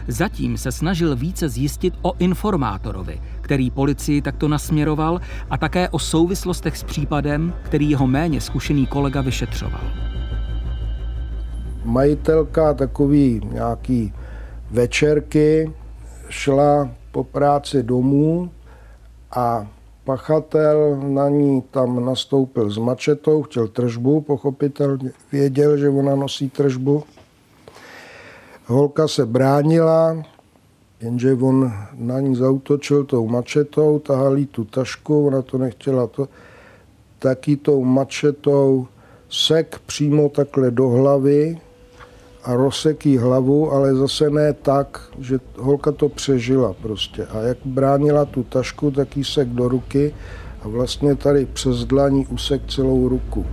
Zatím 0.07 0.57
se 0.57 0.71
snažil 0.71 1.15
více 1.15 1.49
zjistit 1.49 1.93
o 2.01 2.13
informátorovi, 2.19 3.21
který 3.41 3.71
policii 3.71 4.21
takto 4.21 4.47
nasměroval 4.47 5.21
a 5.49 5.57
také 5.57 5.89
o 5.89 5.99
souvislostech 5.99 6.77
s 6.77 6.83
případem, 6.83 7.53
který 7.63 7.89
jeho 7.89 8.07
méně 8.07 8.41
zkušený 8.41 8.87
kolega 8.87 9.21
vyšetřoval. 9.21 9.81
Majitelka 11.85 12.73
takový 12.73 13.41
nějaký 13.53 14.13
večerky 14.71 15.71
šla 16.29 16.89
po 17.11 17.23
práci 17.23 17.83
domů 17.83 18.51
a 19.31 19.67
pachatel 20.03 20.99
na 21.07 21.29
ní 21.29 21.61
tam 21.61 22.05
nastoupil 22.05 22.69
s 22.69 22.77
mačetou, 22.77 23.43
chtěl 23.43 23.67
tržbu, 23.67 24.21
pochopitelně 24.21 25.11
věděl, 25.31 25.77
že 25.77 25.89
ona 25.89 26.15
nosí 26.15 26.49
tržbu. 26.49 27.03
Holka 28.65 29.07
se 29.07 29.25
bránila, 29.25 30.23
jenže 31.01 31.33
on 31.33 31.73
na 31.95 32.19
ní 32.19 32.35
zautočil 32.35 33.03
tou 33.03 33.27
mačetou, 33.27 33.99
tahali 33.99 34.45
tu 34.45 34.65
tašku, 34.65 35.27
ona 35.27 35.41
to 35.41 35.57
nechtěla 35.57 36.07
to, 36.07 36.27
taky 37.19 37.57
tou 37.57 37.83
mačetou 37.83 38.87
sek 39.29 39.79
přímo 39.85 40.29
takhle 40.29 40.71
do 40.71 40.87
hlavy, 40.87 41.57
a 42.43 42.55
rozseký 42.55 43.17
hlavu, 43.17 43.71
ale 43.71 43.95
zase 43.95 44.29
ne 44.29 44.53
tak, 44.53 45.09
že 45.19 45.39
holka 45.57 45.91
to 45.91 46.09
přežila 46.09 46.73
prostě. 46.73 47.25
A 47.25 47.39
jak 47.39 47.57
bránila 47.65 48.25
tu 48.25 48.43
tašku, 48.43 48.91
tak 48.91 49.17
jí 49.17 49.23
sek 49.23 49.47
do 49.47 49.67
ruky 49.67 50.15
a 50.61 50.67
vlastně 50.67 51.15
tady 51.15 51.45
přes 51.45 51.85
dlaní 51.85 52.27
usek 52.27 52.61
celou 52.67 53.07
ruku. 53.07 53.45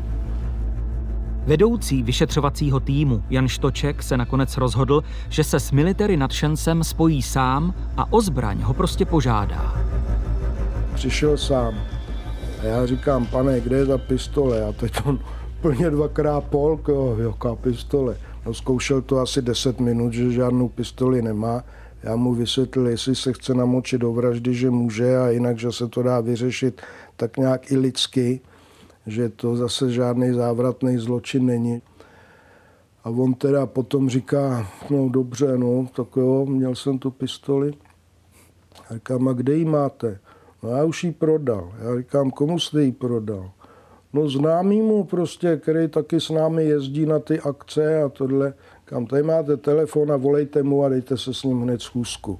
Vedoucí 1.46 2.02
vyšetřovacího 2.02 2.80
týmu 2.80 3.22
Jan 3.30 3.48
Štoček 3.48 4.02
se 4.02 4.16
nakonec 4.16 4.56
rozhodl, 4.56 5.04
že 5.28 5.44
se 5.44 5.60
s 5.60 5.70
military 5.72 6.16
nadšencem 6.16 6.84
spojí 6.84 7.22
sám 7.22 7.74
a 7.96 8.12
o 8.12 8.20
zbraň 8.20 8.60
ho 8.60 8.74
prostě 8.74 9.04
požádá. 9.04 9.74
Přišel 10.94 11.36
sám 11.36 11.74
a 12.62 12.64
já 12.64 12.86
říkám, 12.86 13.26
pane, 13.26 13.60
kde 13.60 13.76
je 13.76 13.86
ta 13.86 13.98
pistole? 13.98 14.64
A 14.64 14.72
teď 14.72 14.92
on 15.04 15.18
plně 15.60 15.90
dvakrát 15.90 16.44
polk, 16.44 16.88
jo, 16.88 17.16
jaká 17.18 17.54
pistole. 17.54 18.16
No, 18.46 18.54
zkoušel 18.54 19.02
to 19.02 19.18
asi 19.18 19.42
10 19.42 19.80
minut, 19.80 20.12
že 20.12 20.32
žádnou 20.32 20.68
pistoli 20.68 21.22
nemá. 21.22 21.64
Já 22.02 22.16
mu 22.16 22.34
vysvětlil, 22.34 22.88
jestli 22.88 23.14
se 23.14 23.32
chce 23.32 23.54
namočit 23.54 24.00
do 24.00 24.12
vraždy, 24.12 24.54
že 24.54 24.70
může 24.70 25.16
a 25.16 25.28
jinak, 25.28 25.58
že 25.58 25.72
se 25.72 25.88
to 25.88 26.02
dá 26.02 26.20
vyřešit 26.20 26.82
tak 27.16 27.36
nějak 27.36 27.72
i 27.72 27.76
lidsky, 27.76 28.40
že 29.08 29.28
to 29.28 29.56
zase 29.56 29.90
žádný 29.90 30.32
závratný 30.32 30.98
zločin 30.98 31.46
není. 31.46 31.82
A 33.04 33.10
on 33.10 33.34
teda 33.34 33.66
potom 33.66 34.08
říká, 34.08 34.68
no 34.90 35.08
dobře, 35.08 35.58
no, 35.58 35.86
tak 35.96 36.06
jo, 36.16 36.46
měl 36.46 36.74
jsem 36.74 36.98
tu 36.98 37.10
pistoli. 37.10 37.72
A 38.90 38.94
říkám, 38.94 39.28
a 39.28 39.32
kde 39.32 39.54
ji 39.54 39.64
máte? 39.64 40.18
No 40.62 40.70
já 40.70 40.84
už 40.84 41.04
ji 41.04 41.12
prodal. 41.12 41.72
Já 41.78 41.98
říkám, 41.98 42.30
komu 42.30 42.58
jste 42.58 42.82
ji 42.82 42.92
prodal? 42.92 43.50
No 44.12 44.28
známýmu 44.28 45.04
prostě, 45.04 45.56
který 45.56 45.88
taky 45.88 46.20
s 46.20 46.30
námi 46.30 46.64
jezdí 46.64 47.06
na 47.06 47.18
ty 47.18 47.40
akce 47.40 48.02
a 48.02 48.08
tohle. 48.08 48.54
Kam 48.84 49.06
tady 49.06 49.22
máte 49.22 49.56
telefon 49.56 50.12
a 50.12 50.16
volejte 50.16 50.62
mu 50.62 50.84
a 50.84 50.88
dejte 50.88 51.16
se 51.16 51.34
s 51.34 51.42
ním 51.42 51.62
hned 51.62 51.82
schůzku. 51.82 52.38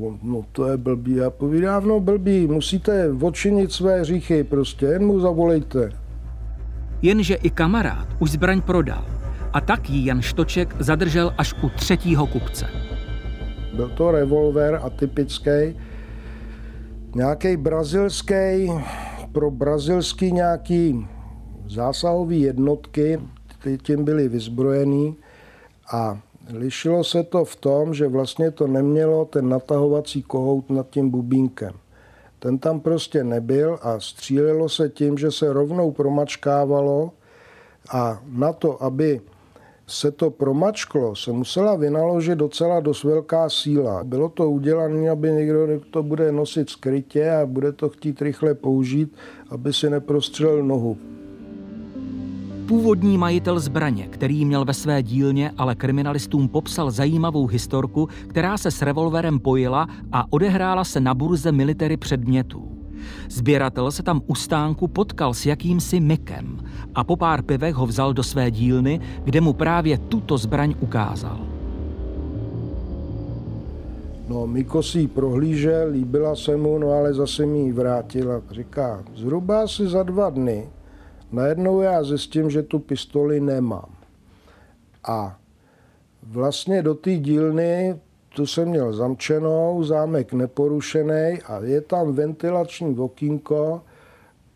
On, 0.00 0.18
no 0.22 0.44
to 0.52 0.68
je 0.68 0.76
blbý. 0.76 1.14
Já 1.14 1.30
povídám, 1.30 1.88
no 1.88 2.00
blbý, 2.00 2.46
musíte 2.46 3.10
odčinit 3.22 3.72
své 3.72 4.00
hříchy 4.00 4.44
prostě, 4.44 4.86
jen 4.86 5.06
mu 5.06 5.20
zavolejte. 5.20 5.92
Jenže 7.02 7.34
i 7.34 7.50
kamarád 7.50 8.08
už 8.18 8.30
zbraň 8.30 8.60
prodal 8.60 9.04
a 9.52 9.60
tak 9.60 9.90
ji 9.90 10.06
Jan 10.06 10.22
Štoček 10.22 10.74
zadržel 10.78 11.34
až 11.38 11.54
u 11.62 11.68
třetího 11.68 12.26
kupce. 12.26 12.66
Byl 13.76 13.88
to 13.88 14.10
revolver 14.10 14.80
atypický, 14.82 15.76
nějaký 17.14 17.56
brazilský, 17.56 18.70
pro 19.32 19.50
brazilský 19.50 20.32
nějaký 20.32 21.06
zásahový 21.66 22.40
jednotky, 22.40 23.20
ty 23.62 23.78
tím 23.78 24.04
byly 24.04 24.28
vyzbrojený 24.28 25.16
a 25.92 26.20
Lišilo 26.52 27.04
se 27.04 27.22
to 27.22 27.44
v 27.44 27.56
tom, 27.56 27.94
že 27.94 28.08
vlastně 28.08 28.50
to 28.50 28.66
nemělo 28.66 29.24
ten 29.24 29.48
natahovací 29.48 30.22
kohout 30.22 30.70
nad 30.70 30.90
tím 30.90 31.10
bubínkem. 31.10 31.72
Ten 32.38 32.58
tam 32.58 32.80
prostě 32.80 33.24
nebyl 33.24 33.78
a 33.82 34.00
střílelo 34.00 34.68
se 34.68 34.88
tím, 34.88 35.18
že 35.18 35.30
se 35.30 35.52
rovnou 35.52 35.92
promačkávalo 35.92 37.10
a 37.92 38.22
na 38.28 38.52
to, 38.52 38.82
aby 38.82 39.20
se 39.86 40.10
to 40.10 40.30
promačklo, 40.30 41.16
se 41.16 41.32
musela 41.32 41.76
vynaložit 41.76 42.38
docela 42.38 42.80
dost 42.80 43.04
velká 43.04 43.48
síla. 43.48 44.04
Bylo 44.04 44.28
to 44.28 44.50
udělané, 44.50 45.10
aby 45.10 45.32
někdo 45.32 45.66
to 45.90 46.02
bude 46.02 46.32
nosit 46.32 46.70
skrytě 46.70 47.30
a 47.30 47.46
bude 47.46 47.72
to 47.72 47.88
chtít 47.88 48.22
rychle 48.22 48.54
použít, 48.54 49.16
aby 49.50 49.72
si 49.72 49.90
neprostřelil 49.90 50.62
nohu. 50.62 51.13
Původní 52.66 53.18
majitel 53.18 53.60
zbraně, 53.60 54.06
který 54.10 54.44
měl 54.44 54.64
ve 54.64 54.74
své 54.74 55.02
dílně, 55.02 55.52
ale 55.58 55.74
kriminalistům 55.74 56.48
popsal 56.48 56.90
zajímavou 56.90 57.46
historku, 57.46 58.08
která 58.26 58.58
se 58.58 58.70
s 58.70 58.82
revolverem 58.82 59.38
pojila 59.38 59.88
a 60.12 60.32
odehrála 60.32 60.84
se 60.84 61.00
na 61.00 61.14
burze 61.14 61.52
military 61.52 61.96
předmětů. 61.96 62.68
Sběratel 63.30 63.90
se 63.90 64.02
tam 64.02 64.20
u 64.26 64.34
stánku 64.34 64.88
potkal 64.88 65.34
s 65.34 65.46
jakýmsi 65.46 66.00
Mikem 66.00 66.58
a 66.94 67.04
po 67.04 67.16
pár 67.16 67.42
pivech 67.42 67.74
ho 67.74 67.86
vzal 67.86 68.12
do 68.12 68.22
své 68.22 68.50
dílny, 68.50 69.00
kde 69.24 69.40
mu 69.40 69.52
právě 69.52 69.98
tuto 69.98 70.38
zbraň 70.38 70.74
ukázal. 70.80 71.38
No, 74.28 74.46
Miko 74.46 74.82
si 74.82 74.98
ji 74.98 75.08
prohlížel, 75.08 75.88
líbila 75.90 76.36
se 76.36 76.56
mu, 76.56 76.78
no 76.78 76.90
ale 76.90 77.14
zase 77.14 77.46
mi 77.46 77.58
ji 77.58 77.72
vrátila. 77.72 78.42
Říká, 78.50 79.04
zhruba 79.16 79.62
asi 79.62 79.88
za 79.88 80.02
dva 80.02 80.30
dny 80.30 80.68
najednou 81.34 81.80
já 81.80 82.04
zjistím, 82.04 82.50
že 82.50 82.62
tu 82.62 82.78
pistoli 82.78 83.40
nemám. 83.40 83.94
A 85.08 85.38
vlastně 86.22 86.82
do 86.82 86.94
té 86.94 87.16
dílny 87.16 88.00
tu 88.34 88.46
jsem 88.46 88.68
měl 88.68 88.92
zamčenou, 88.92 89.84
zámek 89.84 90.32
neporušený 90.32 91.38
a 91.46 91.60
je 91.62 91.80
tam 91.80 92.12
ventilační 92.12 92.98
okýnko. 92.98 93.82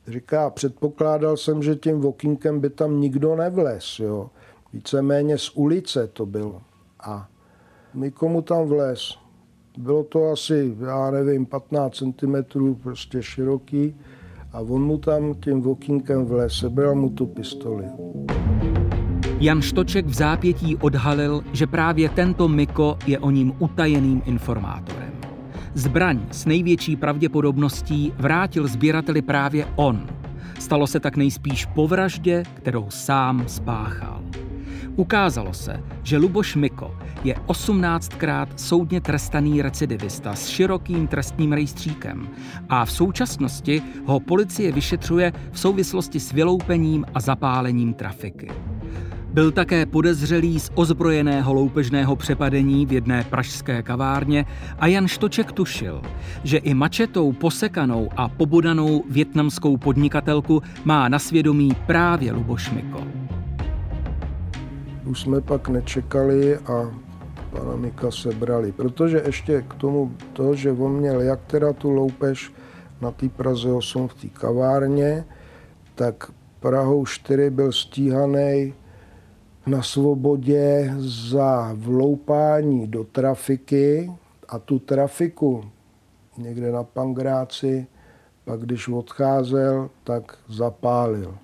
Říká, 0.07 0.51
předpokládal 0.51 1.37
jsem, 1.37 1.63
že 1.63 1.77
tím 1.77 2.05
okýnkem 2.05 2.61
by 2.61 2.71
tam 2.71 3.01
nikdo 3.01 3.37
nevlez. 3.37 3.99
Jo. 3.99 4.31
Víceméně 4.73 5.39
z 5.39 5.51
ulice 5.55 6.07
to 6.07 6.27
bylo. 6.27 6.63
A 7.01 7.29
my 7.95 8.11
komu 8.11 8.43
tam 8.43 8.67
vlez. 8.67 9.19
Bylo 9.79 10.05
to 10.05 10.31
asi, 10.31 10.77
já 10.87 11.11
nevím, 11.11 11.47
15 11.47 11.95
cm 11.97 12.75
prostě 12.83 13.23
široký 13.23 13.97
a 14.53 14.61
on 14.61 14.83
mu 14.83 14.99
tam 14.99 15.35
tím 15.35 15.67
okýnkem 15.67 16.25
vlez, 16.25 16.53
sebral 16.53 16.95
mu 16.95 17.11
tu 17.11 17.27
pistoli. 17.27 17.85
Jan 19.41 19.63
Štoček 19.63 20.07
v 20.07 20.15
zápětí 20.15 20.77
odhalil, 20.77 21.45
že 21.53 21.67
právě 21.67 22.09
tento 22.09 22.49
Miko 22.49 22.99
je 23.07 23.19
o 23.19 23.31
ním 23.31 23.53
utajeným 23.59 24.23
informátorem. 24.25 25.13
Zbraň 25.75 26.21
s 26.31 26.47
největší 26.47 26.97
pravděpodobností 26.97 28.13
vrátil 28.19 28.69
sběrateli 28.69 29.23
právě 29.23 29.67
on. 29.77 30.07
Stalo 30.59 30.87
se 30.87 31.01
tak 31.01 31.17
nejspíš 31.17 31.67
po 31.67 31.89
vraždě, 31.89 32.43
kterou 32.55 32.87
sám 32.91 33.45
spáchal. 33.47 34.28
Ukázalo 34.99 35.55
se, 35.55 35.83
že 36.03 36.17
Luboš 36.17 36.57
Miko 36.57 36.95
je 37.25 37.35
18krát 37.35 38.47
soudně 38.57 39.01
trestaný 39.01 39.63
recidivista 39.63 40.35
s 40.35 40.49
širokým 40.49 41.07
trestním 41.07 41.53
rejstříkem 41.53 42.29
a 42.69 42.85
v 42.85 42.93
současnosti 42.93 43.83
ho 44.07 44.21
policie 44.21 44.73
vyšetřuje 44.73 45.33
v 45.53 45.61
souvislosti 45.61 46.21
s 46.21 46.33
vyloupením 46.33 47.05
a 47.15 47.21
zapálením 47.21 47.95
trafiky. 47.95 48.49
Byl 49.33 49.51
také 49.51 49.87
podezřelý 49.87 50.61
z 50.61 50.71
ozbrojeného 50.75 51.55
loupežného 51.55 52.17
přepadení 52.17 52.87
v 52.87 52.93
jedné 52.93 53.25
pražské 53.25 53.83
kavárně 53.83 54.47
a 54.79 54.87
Jan 54.87 55.09
Štoček 55.09 55.53
tušil, 55.53 56.03
že 56.45 56.59
i 56.59 56.75
mačetou 56.75 57.33
posekanou 57.33 58.09
a 58.17 58.29
pobodanou 58.29 59.05
větnamskou 59.11 59.77
podnikatelku 59.77 60.63
má 60.85 61.09
na 61.09 61.19
svědomí 61.19 61.71
právě 61.87 62.33
Luboš 62.33 62.71
Miko. 62.71 63.28
Už 65.09 65.21
jsme 65.21 65.41
pak 65.41 65.69
nečekali 65.69 66.57
a 66.57 66.95
pana 67.51 67.77
Mika 67.77 68.11
sebrali, 68.11 68.73
protože 68.73 69.23
ještě 69.27 69.63
k 69.63 69.75
tomu 69.75 70.13
to, 70.33 70.55
že 70.55 70.73
on 70.73 70.93
měl 70.93 71.21
jak 71.21 71.41
teda 71.47 71.73
tu 71.73 71.91
loupež 71.91 72.53
na 73.01 73.11
té 73.11 73.29
Praze 73.29 73.73
8 73.73 74.09
v 74.09 74.15
té 74.15 74.29
kavárně, 74.29 75.25
tak 75.95 76.31
Prahou 76.61 77.07
4 77.07 77.51
byl 77.51 77.73
stíhaný 77.73 78.75
na 79.67 79.83
svobodě 79.83 80.95
za 80.99 81.73
vloupání 81.75 82.87
do 82.87 83.05
trafiky 83.05 84.13
a 84.49 84.59
tu 84.59 84.79
trafiku 84.79 85.65
někde 86.39 86.73
na 86.73 86.85
Pangráci, 86.85 87.87
pak 88.45 88.61
když 88.61 88.89
odcházel, 88.89 89.91
tak 90.05 90.39
zapálil. 90.49 91.39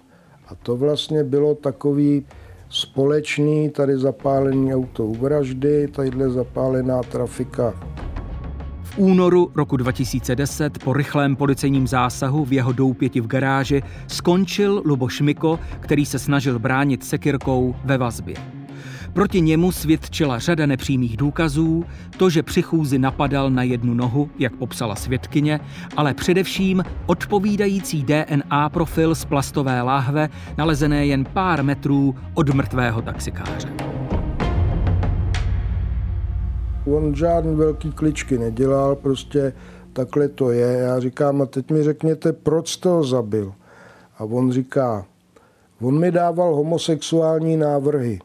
A 0.48 0.54
to 0.54 0.76
vlastně 0.76 1.24
bylo 1.24 1.54
takový 1.54 2.26
společný, 2.74 3.70
tady 3.70 3.98
zapálený 3.98 4.74
auto 4.74 5.04
u 5.04 5.14
vraždy, 5.14 5.88
tadyhle 5.88 6.30
zapálená 6.30 7.02
trafika 7.02 7.74
v 8.94 8.98
únoru 8.98 9.50
roku 9.54 9.76
2010 9.76 10.84
po 10.84 10.92
rychlém 10.92 11.36
policejním 11.36 11.86
zásahu 11.86 12.44
v 12.44 12.52
jeho 12.52 12.72
doupěti 12.72 13.20
v 13.20 13.26
garáži 13.26 13.82
skončil 14.06 14.82
Luboš 14.84 15.20
Miko, 15.20 15.58
který 15.80 16.06
se 16.06 16.18
snažil 16.18 16.58
bránit 16.58 17.04
sekirkou 17.04 17.74
ve 17.84 17.98
vazbě. 17.98 18.63
Proti 19.14 19.40
němu 19.40 19.72
svědčila 19.72 20.38
řada 20.38 20.66
nepřímých 20.66 21.16
důkazů, 21.16 21.84
to, 22.16 22.30
že 22.30 22.42
při 22.42 22.62
chůzi 22.62 22.98
napadal 22.98 23.50
na 23.50 23.62
jednu 23.62 23.94
nohu, 23.94 24.30
jak 24.38 24.56
popsala 24.56 24.94
svědkyně, 24.94 25.60
ale 25.96 26.14
především 26.14 26.84
odpovídající 27.06 28.02
DNA 28.02 28.68
profil 28.68 29.14
z 29.14 29.24
plastové 29.24 29.82
láhve, 29.82 30.28
nalezené 30.58 31.06
jen 31.06 31.24
pár 31.24 31.64
metrů 31.64 32.14
od 32.34 32.54
mrtvého 32.54 33.02
taxikáře. 33.02 33.68
On 36.86 37.14
žádný 37.14 37.56
velký 37.56 37.92
kličky 37.92 38.38
nedělal, 38.38 38.96
prostě 38.96 39.52
takhle 39.92 40.28
to 40.28 40.50
je. 40.50 40.78
Já 40.78 41.00
říkám, 41.00 41.42
a 41.42 41.46
teď 41.46 41.70
mi 41.70 41.82
řekněte, 41.82 42.32
proč 42.32 42.68
jste 42.68 42.88
ho 42.88 43.04
zabil? 43.04 43.52
A 44.18 44.24
on 44.24 44.52
říká, 44.52 45.06
on 45.80 46.00
mi 46.00 46.10
dával 46.10 46.54
homosexuální 46.54 47.56
návrhy. 47.56 48.18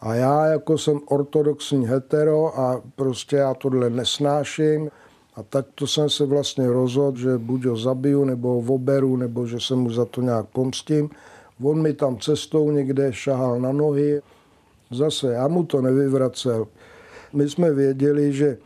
A 0.00 0.14
já 0.14 0.46
jako 0.46 0.78
jsem 0.78 1.00
ortodoxní 1.06 1.86
hetero 1.86 2.58
a 2.60 2.82
prostě 2.96 3.36
já 3.36 3.54
tohle 3.54 3.90
nesnáším. 3.90 4.90
A 5.34 5.42
tak 5.42 5.66
to 5.74 5.86
jsem 5.86 6.10
se 6.10 6.26
vlastně 6.26 6.70
rozhodl, 6.70 7.18
že 7.18 7.38
buď 7.38 7.64
ho 7.64 7.76
zabiju, 7.76 8.24
nebo 8.24 8.48
ho 8.48 8.74
oberu, 8.74 9.16
nebo 9.16 9.46
že 9.46 9.60
se 9.60 9.74
mu 9.74 9.90
za 9.90 10.04
to 10.04 10.22
nějak 10.22 10.46
pomstím. 10.46 11.10
On 11.62 11.82
mi 11.82 11.92
tam 11.92 12.18
cestou 12.18 12.70
někde 12.70 13.12
šahal 13.12 13.60
na 13.60 13.72
nohy. 13.72 14.20
Zase 14.90 15.32
já 15.32 15.48
mu 15.48 15.64
to 15.64 15.80
nevyvracel. 15.80 16.66
My 17.32 17.48
jsme 17.48 17.72
věděli, 17.72 18.32
že 18.32 18.58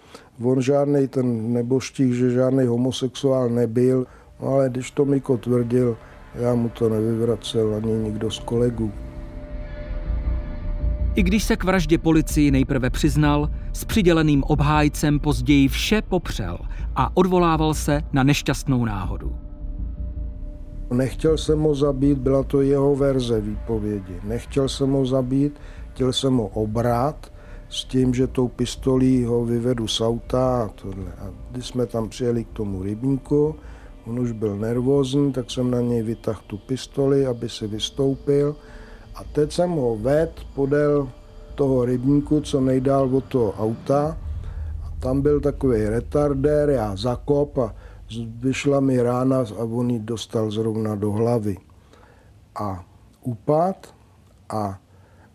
on 0.45 0.63
žádný 0.63 1.09
ten 1.09 1.53
neboštík, 1.53 2.13
že 2.13 2.31
žádný 2.31 2.67
homosexuál 2.67 3.49
nebyl, 3.49 4.07
no 4.41 4.49
ale 4.49 4.69
když 4.69 4.91
to 4.91 5.05
Miko 5.05 5.37
tvrdil, 5.37 5.97
já 6.35 6.55
mu 6.55 6.69
to 6.69 6.89
nevyvracel 6.89 7.75
ani 7.75 7.93
nikdo 7.93 8.31
z 8.31 8.39
kolegů. 8.39 8.93
I 11.15 11.23
když 11.23 11.45
se 11.45 11.57
k 11.57 11.65
vraždě 11.65 11.99
policii 11.99 12.51
nejprve 12.51 12.91
přiznal, 12.91 13.51
s 13.73 13.85
přiděleným 13.85 14.45
obhájcem 14.47 15.21
později 15.21 15.69
vše 15.69 16.03
popřel 16.03 16.59
a 16.97 17.17
odvolával 17.17 17.75
se 17.75 18.03
na 18.13 18.23
nešťastnou 18.23 18.85
náhodu. 18.85 19.37
Nechtěl 20.93 21.39
jsem 21.39 21.61
ho 21.61 21.75
zabít, 21.75 22.19
byla 22.19 22.43
to 22.43 22.61
jeho 22.61 22.97
verze 22.97 23.41
výpovědi. 23.41 24.21
Nechtěl 24.25 24.69
jsem 24.69 24.91
ho 24.91 25.07
zabít, 25.07 25.61
chtěl 25.91 26.13
jsem 26.13 26.37
ho 26.37 26.47
obrát, 26.47 27.33
s 27.69 27.85
tím, 27.85 28.15
že 28.15 28.27
tou 28.27 28.49
pistolí 28.49 29.25
ho 29.25 29.45
vyvedu 29.45 29.89
z 29.89 30.01
auta 30.01 30.63
a 30.63 30.69
tohle. 30.69 31.13
A 31.19 31.31
když 31.51 31.67
jsme 31.67 31.87
tam 31.87 32.09
přijeli 32.09 32.45
k 32.45 32.53
tomu 32.53 32.83
rybníku, 32.83 33.55
on 34.07 34.19
už 34.19 34.33
byl 34.33 34.57
nervózní, 34.57 35.33
tak 35.33 35.51
jsem 35.51 35.71
na 35.71 35.81
něj 35.81 36.03
vytahl 36.03 36.41
tu 36.47 36.59
pistoli, 36.59 37.27
aby 37.27 37.49
si 37.49 37.67
vystoupil. 37.67 38.57
A 39.21 39.25
teď 39.33 39.53
jsem 39.53 39.71
ho 39.71 39.97
ved 39.97 40.41
podél 40.55 41.09
toho 41.55 41.85
rybníku, 41.85 42.41
co 42.41 42.61
nejdál 42.61 43.17
od 43.17 43.25
toho 43.25 43.53
auta. 43.53 44.19
A 44.85 44.93
tam 45.01 45.21
byl 45.21 45.41
takový 45.41 45.85
retardér, 45.85 46.71
já 46.71 46.97
zakop 46.97 47.59
a 47.59 47.75
vyšla 48.41 48.81
mi 48.81 49.03
rána 49.03 49.39
a 49.39 49.63
on 49.65 49.91
ji 49.91 49.99
dostal 49.99 50.51
zrovna 50.51 50.95
do 50.95 51.13
hlavy. 51.13 51.57
A 52.55 52.85
upad 53.23 53.95
a 54.49 54.79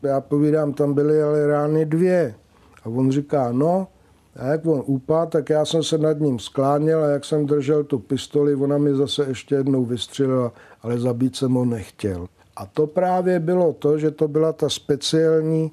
já 0.01 0.21
povídám, 0.21 0.73
tam 0.73 0.93
byly 0.93 1.23
ale 1.23 1.47
rány 1.47 1.85
dvě. 1.85 2.35
A 2.83 2.89
on 2.89 3.11
říká, 3.11 3.51
no, 3.51 3.87
a 4.35 4.45
jak 4.45 4.65
on 4.65 4.83
upad, 4.85 5.29
tak 5.29 5.49
já 5.49 5.65
jsem 5.65 5.83
se 5.83 5.97
nad 5.97 6.19
ním 6.19 6.39
skláněl 6.39 7.03
a 7.03 7.07
jak 7.07 7.25
jsem 7.25 7.45
držel 7.45 7.83
tu 7.83 7.99
pistoli, 7.99 8.55
ona 8.55 8.77
mi 8.77 8.95
zase 8.95 9.25
ještě 9.27 9.55
jednou 9.55 9.85
vystřelila, 9.85 10.51
ale 10.81 10.99
zabít 10.99 11.35
jsem 11.35 11.53
ho 11.53 11.65
nechtěl. 11.65 12.27
A 12.55 12.65
to 12.65 12.87
právě 12.87 13.39
bylo 13.39 13.73
to, 13.73 13.97
že 13.97 14.11
to 14.11 14.27
byla 14.27 14.53
ta 14.53 14.69
speciální 14.69 15.71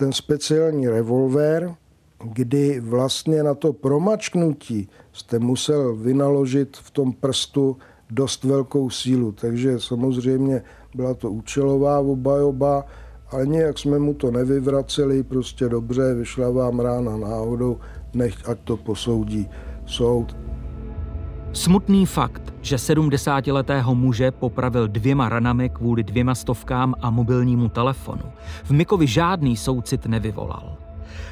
ten 0.00 0.12
speciální 0.12 0.88
revolver, 0.88 1.74
kdy 2.24 2.80
vlastně 2.80 3.42
na 3.42 3.54
to 3.54 3.72
promačknutí 3.72 4.88
jste 5.12 5.38
musel 5.38 5.96
vynaložit 5.96 6.76
v 6.76 6.90
tom 6.90 7.12
prstu 7.12 7.76
dost 8.10 8.44
velkou 8.44 8.90
sílu. 8.90 9.32
Takže 9.32 9.80
samozřejmě 9.80 10.62
byla 10.94 11.14
to 11.14 11.30
účelová 11.30 11.98
obajoba, 11.98 12.84
ale 13.30 13.46
nějak 13.46 13.78
jsme 13.78 13.98
mu 13.98 14.14
to 14.14 14.30
nevyvraceli, 14.30 15.22
prostě 15.22 15.68
dobře, 15.68 16.14
vyšla 16.14 16.50
vám 16.50 16.80
rána 16.80 17.16
náhodou, 17.16 17.78
nech 18.14 18.48
ať 18.48 18.58
to 18.64 18.76
posoudí 18.76 19.50
soud. 19.86 20.36
Smutný 21.52 22.06
fakt, 22.06 22.54
že 22.62 22.76
70-letého 22.76 23.94
muže 23.94 24.30
popravil 24.30 24.88
dvěma 24.88 25.28
ranami 25.28 25.68
kvůli 25.68 26.02
dvěma 26.02 26.34
stovkám 26.34 26.94
a 27.00 27.10
mobilnímu 27.10 27.68
telefonu, 27.68 28.22
v 28.64 28.70
Mikovi 28.70 29.06
žádný 29.06 29.56
soucit 29.56 30.06
nevyvolal. 30.06 30.76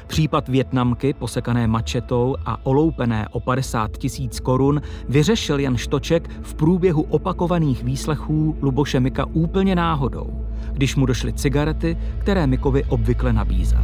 Případ 0.07 0.49
Větnamky, 0.49 1.13
posekané 1.13 1.67
mačetou 1.67 2.35
a 2.45 2.65
oloupené 2.65 3.27
o 3.31 3.39
50 3.39 3.97
tisíc 3.97 4.39
korun, 4.39 4.81
vyřešil 5.09 5.59
Jan 5.59 5.77
Štoček 5.77 6.29
v 6.41 6.53
průběhu 6.53 7.01
opakovaných 7.01 7.83
výslechů 7.83 8.57
Luboše 8.61 8.99
Mika 8.99 9.25
úplně 9.25 9.75
náhodou, 9.75 10.45
když 10.73 10.95
mu 10.95 11.05
došly 11.05 11.33
cigarety, 11.33 11.97
které 12.19 12.47
Mikovi 12.47 12.83
obvykle 12.83 13.33
nabízel. 13.33 13.83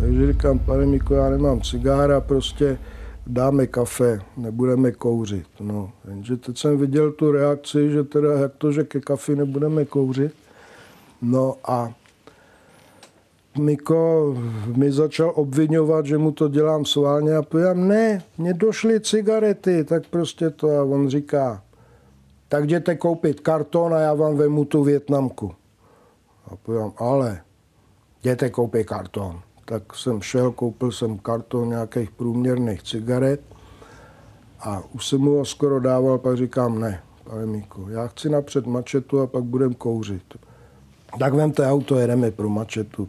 Takže 0.00 0.32
říkám, 0.32 0.58
pane 0.58 0.86
Miko, 0.86 1.14
já 1.14 1.30
nemám 1.30 1.60
cigára, 1.60 2.20
prostě 2.20 2.78
dáme 3.26 3.66
kafe, 3.66 4.20
nebudeme 4.36 4.92
kouřit. 4.92 5.46
No, 5.60 5.92
jenže 6.08 6.36
teď 6.36 6.58
jsem 6.58 6.78
viděl 6.78 7.12
tu 7.12 7.32
reakci, 7.32 7.90
že 7.90 8.04
teda 8.04 8.32
jak 8.32 8.54
to, 8.56 8.72
že 8.72 8.84
ke 8.84 9.00
kafi 9.00 9.36
nebudeme 9.36 9.84
kouřit. 9.84 10.34
No 11.22 11.56
a 11.64 11.94
Miko 13.58 14.34
mi 14.76 14.92
začal 14.92 15.32
obvinovat, 15.34 16.06
že 16.06 16.18
mu 16.18 16.32
to 16.32 16.48
dělám 16.48 16.84
sválně 16.84 17.36
a 17.36 17.42
pojám, 17.42 17.88
ne, 17.88 18.22
mně 18.38 18.54
došly 18.54 19.00
cigarety, 19.00 19.84
tak 19.84 20.06
prostě 20.06 20.50
to 20.50 20.70
a 20.70 20.82
on 20.82 21.08
říká, 21.08 21.62
tak 22.48 22.64
jděte 22.64 22.94
koupit 22.94 23.40
karton 23.40 23.94
a 23.94 23.98
já 23.98 24.14
vám 24.14 24.36
vemu 24.36 24.64
tu 24.64 24.84
Větnamku. 24.84 25.54
A 26.46 26.56
pojám, 26.56 26.92
ale 26.96 27.40
jděte 28.20 28.50
koupit 28.50 28.86
karton 28.86 29.40
tak 29.68 29.94
jsem 29.94 30.22
šel, 30.22 30.52
koupil 30.52 30.92
jsem 30.92 31.18
karton 31.18 31.68
nějakých 31.68 32.10
průměrných 32.10 32.82
cigaret 32.82 33.40
a 34.60 34.82
už 34.92 35.06
jsem 35.06 35.20
mu 35.20 35.36
ho 35.36 35.44
skoro 35.44 35.80
dával, 35.80 36.18
pak 36.18 36.36
říkám 36.36 36.80
ne, 36.80 37.02
pane 37.24 37.46
Míko, 37.46 37.88
já 37.88 38.06
chci 38.06 38.28
napřed 38.28 38.66
mačetu 38.66 39.20
a 39.20 39.26
pak 39.26 39.44
budem 39.44 39.74
kouřit. 39.74 40.34
Tak 41.18 41.34
vemte 41.34 41.66
auto, 41.70 41.98
jedeme 41.98 42.30
pro 42.30 42.48
mačetu. 42.48 43.08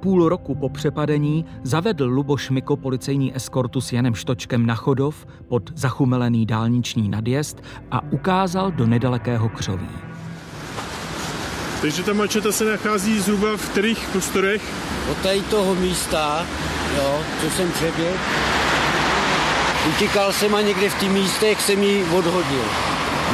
Půl 0.00 0.28
roku 0.28 0.54
po 0.54 0.68
přepadení 0.68 1.44
zavedl 1.62 2.04
Luboš 2.04 2.50
Miko 2.50 2.76
policejní 2.76 3.36
eskortu 3.36 3.80
s 3.80 3.92
Janem 3.92 4.14
Štočkem 4.14 4.66
na 4.66 4.74
Chodov 4.74 5.26
pod 5.48 5.70
zachumelený 5.78 6.46
dálniční 6.46 7.08
nadjezd 7.08 7.60
a 7.90 8.12
ukázal 8.12 8.70
do 8.70 8.86
nedalekého 8.86 9.48
křoví. 9.48 10.07
Takže 11.80 12.02
ta 12.02 12.12
mačeta 12.12 12.52
se 12.52 12.64
nachází 12.64 13.20
zhruba 13.20 13.56
v 13.56 13.68
kterých 13.68 14.08
prostorech? 14.12 14.62
Od 15.10 15.16
tady 15.16 15.40
toho 15.40 15.74
místa, 15.74 16.46
jo, 16.96 17.20
co 17.40 17.50
jsem 17.50 17.72
přeběhl, 17.72 18.18
utíkal 19.88 20.32
jsem 20.32 20.54
a 20.54 20.60
někde 20.60 20.90
v 20.90 21.00
těch 21.00 21.10
místech 21.10 21.62
jsem 21.62 21.82
ji 21.82 22.04
odhodil. 22.04 22.64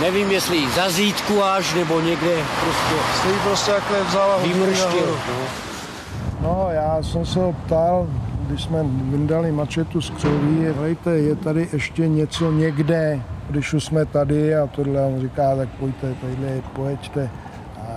Nevím, 0.01 0.31
jestli 0.31 0.71
za 0.71 0.91
zítku 0.91 1.45
až, 1.45 1.75
nebo 1.75 2.01
někde 2.01 2.37
prostě. 2.61 3.19
Jste 3.19 3.29
ji 3.29 3.35
prostě 3.45 3.71
takhle 3.71 4.05
vzala 4.05 4.39
Vymrštil. 4.39 5.19
No. 5.29 6.49
no, 6.49 6.69
já 6.71 7.03
jsem 7.03 7.27
se 7.27 7.39
ho 7.39 7.53
ptal, 7.53 8.07
když 8.47 8.63
jsme 8.63 8.79
vyndali 8.83 9.53
mačetu 9.53 10.01
z 10.01 10.11
křoví, 10.11 10.67
hejte, 10.81 11.11
je 11.11 11.37
tady 11.37 11.69
ještě 11.73 12.09
něco 12.09 12.53
někde, 12.53 13.23
když 13.51 13.73
už 13.73 13.85
jsme 13.85 14.07
tady 14.07 14.57
a 14.57 14.67
tohle, 14.67 15.03
on 15.03 15.21
říká, 15.21 15.57
tak 15.57 15.69
pojďte, 15.69 16.15
tadyhle, 16.21 16.63
pojeďte 16.73 17.31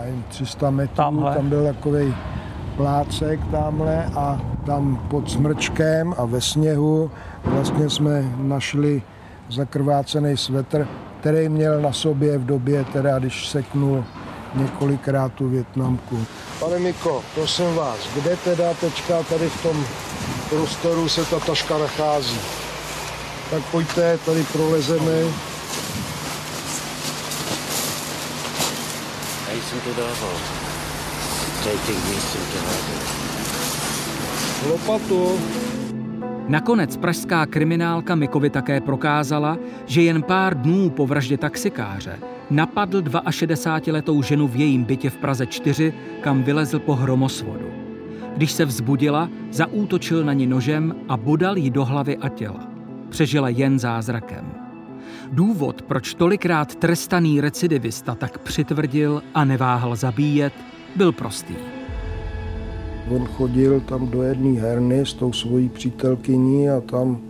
nevím, 0.06 0.24
300 0.30 0.70
metrů, 0.70 0.96
tamhle. 0.96 1.36
tam 1.36 1.50
byl 1.50 1.64
takový 1.64 2.16
plácek 2.76 3.40
tamhle 3.52 4.06
a 4.06 4.42
tam 4.66 5.08
pod 5.10 5.32
smrčkem 5.32 6.14
a 6.18 6.26
ve 6.26 6.42
sněhu 6.42 7.12
vlastně 7.44 7.90
jsme 7.90 8.34
našli 8.38 9.02
zakrvácený 9.50 10.38
svetr, 10.38 10.88
který 11.20 11.50
měl 11.50 11.82
na 11.82 11.94
sobě 11.94 12.38
v 12.38 12.46
době, 12.46 12.86
teda 12.94 13.20
když 13.20 13.50
seknul 13.50 14.04
několikrát 14.56 15.34
tu 15.34 15.50
Větnamku. 15.50 16.26
Pane 16.60 16.80
Miko, 16.80 17.24
prosím 17.36 17.76
vás, 17.76 17.98
kde 18.16 18.36
teda 18.36 18.74
teďka 18.74 19.24
tady 19.24 19.50
v 19.50 19.64
tom 19.64 19.86
prostoru 20.50 21.10
se 21.10 21.26
ta 21.26 21.40
taška 21.40 21.78
nachází? 21.78 22.40
Tak 23.52 23.64
pojďte, 23.72 24.18
tady 24.26 24.44
prolezeme. 24.44 25.47
Jsem 29.68 29.80
to 29.80 29.90
dával. 30.02 30.36
Tady 31.64 31.78
těch 31.88 32.10
míst 32.10 32.32
jsem 32.32 32.42
to 32.42 32.58
dával. 32.58 33.18
Lopatu. 34.70 35.40
Nakonec 36.48 36.98
pražská 36.98 37.46
kriminálka 37.46 38.16
Mikovi 38.16 38.50
také 38.50 38.82
prokázala, 38.82 39.58
že 39.86 40.02
jen 40.02 40.24
pár 40.24 40.62
dnů 40.62 40.90
po 40.90 41.08
vraždě 41.08 41.38
taxikáře 41.38 42.20
napadl 42.50 43.02
62-letou 43.02 44.22
ženu 44.22 44.48
v 44.48 44.56
jejím 44.56 44.84
bytě 44.84 45.10
v 45.10 45.18
Praze 45.18 45.46
4, 45.46 45.94
kam 46.22 46.44
vylezl 46.44 46.80
po 46.80 46.96
hromosvodu. 46.96 47.68
Když 48.36 48.52
se 48.52 48.66
vzbudila, 48.66 49.30
zaútočil 49.52 50.26
na 50.26 50.34
ní 50.34 50.48
nožem 50.48 50.96
a 51.10 51.18
bodal 51.18 51.58
jí 51.58 51.70
do 51.70 51.86
hlavy 51.86 52.18
a 52.18 52.30
těla. 52.30 52.68
Přežila 53.10 53.50
jen 53.50 53.80
zázrakem. 53.80 54.57
Důvod, 55.32 55.82
proč 55.82 56.14
tolikrát 56.14 56.76
trestaný 56.76 57.42
recidivista 57.42 58.16
tak 58.16 58.38
přitvrdil 58.38 59.22
a 59.34 59.46
neváhal 59.46 59.96
zabíjet, 59.96 60.54
byl 60.96 61.12
prostý. 61.12 61.56
On 63.16 63.26
chodil 63.26 63.80
tam 63.80 64.08
do 64.08 64.24
jedné 64.24 64.60
herny 64.60 65.00
s 65.00 65.14
tou 65.14 65.34
svojí 65.34 65.70
přítelkyní 65.70 66.70
a 66.70 66.82
tam, 66.82 67.22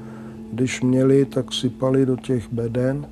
když 0.54 0.82
měli, 0.82 1.26
tak 1.26 1.54
sypali 1.54 2.06
do 2.06 2.16
těch 2.16 2.54
beden. 2.54 3.08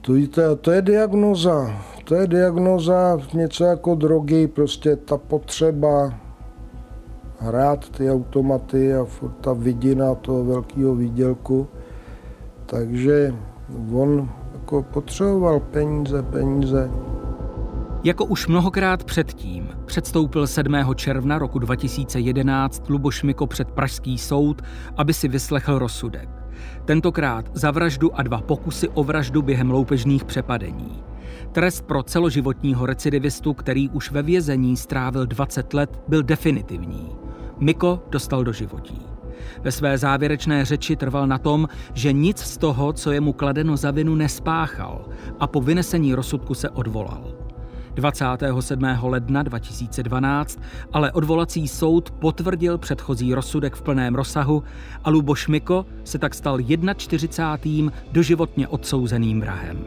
To, 0.00 0.12
to, 0.30 0.56
to 0.56 0.70
je 0.70 0.82
diagnoza. 0.82 1.84
To 2.04 2.14
je 2.14 2.26
diagnoza 2.26 3.18
něco 3.34 3.64
jako 3.64 3.94
drogy, 3.94 4.46
prostě 4.46 4.96
ta 4.96 5.16
potřeba 5.16 6.14
hrát 7.38 7.88
ty 7.88 8.10
automaty 8.10 8.94
a 8.94 9.06
ta 9.40 9.52
vidina 9.52 10.14
toho 10.14 10.44
velkého 10.44 10.94
výdělku. 10.94 11.68
Takže 12.70 13.34
on 13.92 14.30
jako 14.52 14.82
potřeboval 14.82 15.60
peníze, 15.60 16.22
peníze. 16.22 16.90
Jako 18.04 18.24
už 18.24 18.46
mnohokrát 18.46 19.04
předtím 19.04 19.68
předstoupil 19.84 20.46
7. 20.46 20.74
června 20.94 21.38
roku 21.38 21.58
2011 21.58 22.88
Luboš 22.88 23.22
Miko 23.22 23.46
před 23.46 23.70
Pražský 23.70 24.18
soud, 24.18 24.62
aby 24.96 25.14
si 25.14 25.28
vyslechl 25.28 25.78
rozsudek. 25.78 26.28
Tentokrát 26.84 27.50
za 27.52 27.70
vraždu 27.70 28.18
a 28.18 28.22
dva 28.22 28.40
pokusy 28.40 28.88
o 28.88 29.04
vraždu 29.04 29.42
během 29.42 29.70
loupežných 29.70 30.24
přepadení. 30.24 31.02
Trest 31.52 31.86
pro 31.86 32.02
celoživotního 32.02 32.86
recidivistu, 32.86 33.54
který 33.54 33.88
už 33.88 34.10
ve 34.10 34.22
vězení 34.22 34.76
strávil 34.76 35.26
20 35.26 35.74
let, 35.74 36.02
byl 36.08 36.22
definitivní. 36.22 37.16
Miko 37.58 38.02
dostal 38.10 38.44
do 38.44 38.52
životí. 38.52 39.17
Ve 39.62 39.72
své 39.72 39.98
závěrečné 39.98 40.64
řeči 40.64 40.96
trval 40.96 41.26
na 41.26 41.38
tom, 41.38 41.68
že 41.94 42.12
nic 42.12 42.38
z 42.38 42.56
toho, 42.56 42.92
co 42.92 43.12
je 43.12 43.20
mu 43.20 43.32
kladeno 43.32 43.76
za 43.76 43.90
vinu, 43.90 44.14
nespáchal 44.14 45.08
a 45.40 45.46
po 45.46 45.60
vynesení 45.60 46.14
rozsudku 46.14 46.54
se 46.54 46.70
odvolal. 46.70 47.38
27. 47.98 48.84
ledna 49.02 49.42
2012 49.42 50.60
ale 50.92 51.12
odvolací 51.12 51.68
soud 51.68 52.10
potvrdil 52.10 52.78
předchozí 52.78 53.34
rozsudek 53.34 53.74
v 53.74 53.82
plném 53.82 54.14
rozsahu 54.14 54.62
a 55.04 55.10
Luboš 55.10 55.48
Miko 55.48 55.86
se 56.04 56.18
tak 56.18 56.34
stal 56.34 56.58
41. 56.96 57.92
doživotně 58.12 58.68
odsouzeným 58.68 59.40
vrahem. 59.40 59.84